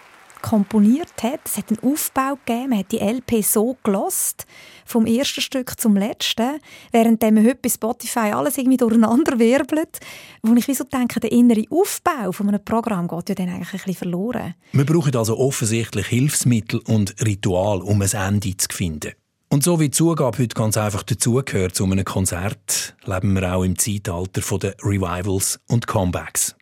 komponiert 0.42 1.22
hat. 1.22 1.42
Es 1.46 1.58
hat 1.58 1.70
einen 1.70 1.94
Aufbau 1.94 2.38
gegeben, 2.46 2.70
man 2.70 2.80
hat 2.80 2.92
die 2.92 3.00
LP 3.00 3.44
so 3.44 3.78
gelost 3.84 4.46
vom 4.86 5.06
ersten 5.06 5.42
Stück 5.42 5.80
zum 5.80 5.96
letzten, 5.96 6.60
während 6.92 7.22
man 7.22 7.46
heute 7.46 7.60
bei 7.62 7.70
Spotify 7.70 8.32
alles 8.32 8.58
irgendwie 8.58 8.78
durcheinander 8.78 9.38
wirbelt, 9.40 10.00
wo 10.42 10.54
ich 10.56 10.68
wie 10.68 10.74
so 10.74 10.84
denke, 10.84 11.20
der 11.20 11.32
innere 11.32 11.64
Aufbau 11.70 12.32
von 12.32 12.48
einem 12.48 12.64
Programm 12.64 13.08
geht 13.08 13.30
ja 13.30 13.36
dann 13.36 13.50
eigentlich 13.50 13.68
ein 13.68 13.72
bisschen 13.72 13.94
verloren. 13.96 14.56
Wir 14.72 14.86
brauchen 14.86 15.16
also 15.16 15.38
offensichtlich 15.38 16.08
Hilfsmittel 16.08 16.82
und 16.88 17.16
Ritual, 17.26 17.82
um 17.82 18.02
ein 18.02 18.12
Ende 18.12 18.56
zu 18.58 18.68
finden. 18.72 19.14
Und 19.52 19.64
so 19.64 19.80
wie 19.80 19.86
die 19.86 19.92
Zugabe 19.92 20.38
heute 20.38 20.54
ganz 20.54 20.78
einfach 20.78 21.02
dazugehört 21.02 21.76
zu 21.76 21.84
einem 21.84 22.06
Konzert, 22.06 22.96
leben 23.06 23.34
wir 23.34 23.56
auch 23.56 23.64
im 23.64 23.80
Zeitalter 23.80 24.42
der 24.60 24.76
Revivals 24.84 25.60
und 25.68 25.88
Comebacks. 25.88 26.56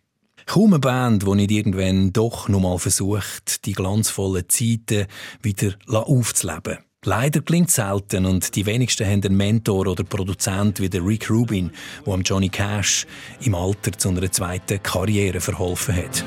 Kaum 0.48 0.72
eine 0.72 0.78
Band, 0.78 1.24
die 1.24 1.34
nicht 1.34 1.50
irgendwann 1.50 2.10
doch 2.10 2.48
noch 2.48 2.60
mal 2.60 2.78
versucht, 2.78 3.66
die 3.66 3.72
glanzvollen 3.72 4.48
Zeiten 4.48 5.06
wieder 5.42 5.74
aufzuleben. 5.90 6.78
Leider 7.04 7.42
klingt 7.42 7.68
es 7.68 7.74
selten 7.74 8.24
und 8.24 8.56
die 8.56 8.64
wenigsten 8.64 9.06
haben 9.06 9.22
einen 9.22 9.36
Mentor 9.36 9.86
oder 9.86 10.04
Produzent 10.04 10.80
wie 10.80 10.88
der 10.88 11.04
Rick 11.04 11.28
Rubin, 11.28 11.70
der 12.06 12.18
Johnny 12.20 12.48
Cash 12.48 13.06
im 13.42 13.54
Alter 13.54 13.92
zu 13.92 14.08
einer 14.08 14.32
zweiten 14.32 14.82
Karriere 14.82 15.38
verholfen 15.38 15.96
hat. 15.96 16.24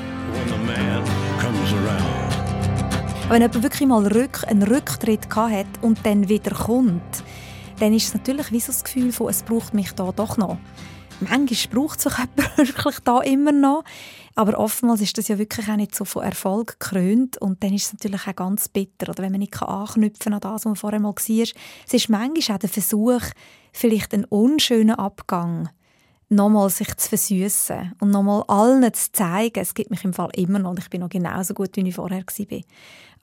Wenn 3.28 3.42
jemand 3.42 3.62
wirklich 3.64 3.88
mal 3.88 4.06
einen 4.46 4.62
Rücktritt 4.62 5.34
hat 5.34 5.66
und 5.80 5.98
dann 6.06 6.28
wieder 6.28 6.52
kommt, 6.52 7.24
dann 7.80 7.92
ist 7.92 8.06
es 8.06 8.14
natürlich 8.14 8.52
wie 8.52 8.60
so 8.60 8.70
das 8.70 8.84
Gefühl 8.84 9.10
von, 9.10 9.30
es 9.30 9.42
braucht 9.42 9.74
mich 9.74 9.90
da 9.92 10.12
doch 10.12 10.36
noch 10.36 10.58
manchmal 11.28 11.82
braucht 11.84 12.00
sich 12.00 12.12
wirklich 12.56 12.98
da 13.00 13.20
immer 13.20 13.52
noch. 13.52 13.84
Aber 14.34 14.58
oftmals 14.58 15.02
ist 15.02 15.18
das 15.18 15.28
ja 15.28 15.38
wirklich 15.38 15.68
auch 15.68 15.76
nicht 15.76 15.94
so 15.94 16.04
von 16.04 16.22
Erfolg 16.22 16.78
gekrönt 16.78 17.36
und 17.38 17.62
dann 17.62 17.74
ist 17.74 17.86
es 17.86 17.92
natürlich 17.92 18.26
auch 18.26 18.36
ganz 18.36 18.68
bitter, 18.68 19.10
oder 19.10 19.22
wenn 19.22 19.32
man 19.32 19.40
nicht 19.40 19.62
anknüpfen 19.62 20.32
an 20.32 20.40
das, 20.40 20.52
was 20.52 20.64
man 20.64 20.76
vorher 20.76 21.00
mal 21.00 21.10
war. 21.14 21.46
Es 21.86 21.92
ist 21.92 22.08
manchmal 22.08 22.56
auch 22.56 22.60
der 22.60 22.68
Versuch, 22.70 23.22
vielleicht 23.72 24.14
einen 24.14 24.24
unschönen 24.24 24.94
Abgang 24.94 25.68
nochmal 26.32 26.70
sich 26.70 26.96
zu 26.96 27.10
versüßen 27.10 27.94
und 28.00 28.10
nochmal 28.10 28.44
allen 28.48 28.92
zu 28.92 29.12
zeigen, 29.12 29.60
es 29.60 29.74
gibt 29.74 29.90
mich 29.90 30.04
im 30.04 30.12
Fall 30.12 30.30
immer 30.34 30.58
noch 30.58 30.70
und 30.70 30.78
ich 30.78 30.90
bin 30.90 31.00
noch 31.00 31.08
genauso 31.08 31.54
gut, 31.54 31.76
wie 31.76 31.86
ich 31.88 31.94
vorher 31.94 32.24
war. 32.24 32.60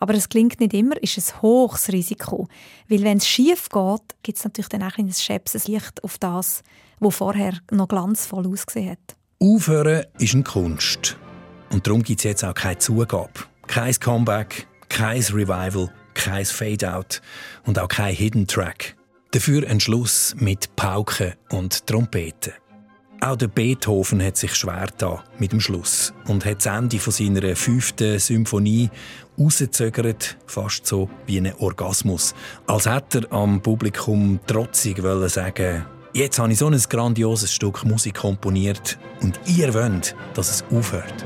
Aber 0.02 0.14
es 0.14 0.30
klingt 0.30 0.60
nicht 0.60 0.74
immer, 0.74 1.02
ist 1.02 1.18
ein 1.18 1.42
hohes 1.42 1.92
Risiko. 1.92 2.48
Weil 2.88 3.04
wenn 3.04 3.18
es 3.18 3.28
schief 3.28 3.68
geht, 3.70 4.16
gibt 4.24 4.38
es 4.38 4.44
natürlich 4.44 4.70
dann 4.70 4.84
auch 4.84 4.98
ein 4.98 5.12
schäbses 5.12 5.68
Licht 5.68 6.04
auf 6.04 6.18
das, 6.18 6.64
was 7.00 7.16
vorher 7.16 7.54
noch 7.72 7.88
glanzvoll 7.88 8.48
ausgesehen 8.48 8.92
hat. 8.92 9.16
Aufhören 9.42 10.06
ist 10.20 10.34
eine 10.34 10.44
Kunst. 10.44 11.18
Und 11.72 11.86
darum 11.86 12.04
gibt 12.04 12.22
es 12.22 12.24
jetzt 12.24 12.46
auch 12.46 12.54
keine 12.54 12.78
Zugabe. 12.78 13.32
Kein 13.68 13.94
Comeback, 14.00 14.68
kein 14.88 15.22
Revival, 15.22 15.92
kein 16.14 16.46
Fade-out 16.46 17.22
und 17.66 17.78
auch 17.78 17.88
kein 17.88 18.16
Hidden 18.16 18.48
Track. 18.48 18.96
Dafür 19.32 19.68
ein 19.68 19.80
Schluss 19.80 20.36
mit 20.40 20.76
Pauken 20.76 21.34
und 21.52 21.86
Trompeten. 21.86 22.54
Auch 23.22 23.36
der 23.36 23.48
Beethoven 23.48 24.24
hat 24.24 24.38
sich 24.38 24.56
schwer 24.56 24.88
da 24.98 25.24
mit 25.40 25.52
dem 25.52 25.60
Schluss 25.60 26.14
und 26.28 26.46
hat 26.46 26.66
das 26.66 26.78
Ende 26.78 27.00
von 27.00 27.12
seiner 27.12 27.56
fünften 27.56 28.18
Symphonie 28.18 28.90
rausgezögert, 29.38 30.38
fast 30.48 30.88
so 30.88 31.10
wie 31.26 31.38
ein 31.38 31.54
Orgasmus. 31.60 32.34
Als 32.66 32.90
hätte 32.90 33.28
er 33.30 33.34
am 33.34 33.62
Publikum 33.62 34.40
trotzig 34.48 35.02
sagen 35.30 35.86
Jetzt 36.14 36.40
habe 36.40 36.52
ich 36.52 36.58
so 36.58 36.68
ein 36.68 36.80
grandioses 36.90 37.54
Stück 37.54 37.84
Musik 37.84 38.16
komponiert 38.16 38.98
und 39.22 39.40
ihr 39.46 39.74
wollt, 39.74 40.16
dass 40.34 40.50
es 40.50 40.64
aufhört. 40.72 41.26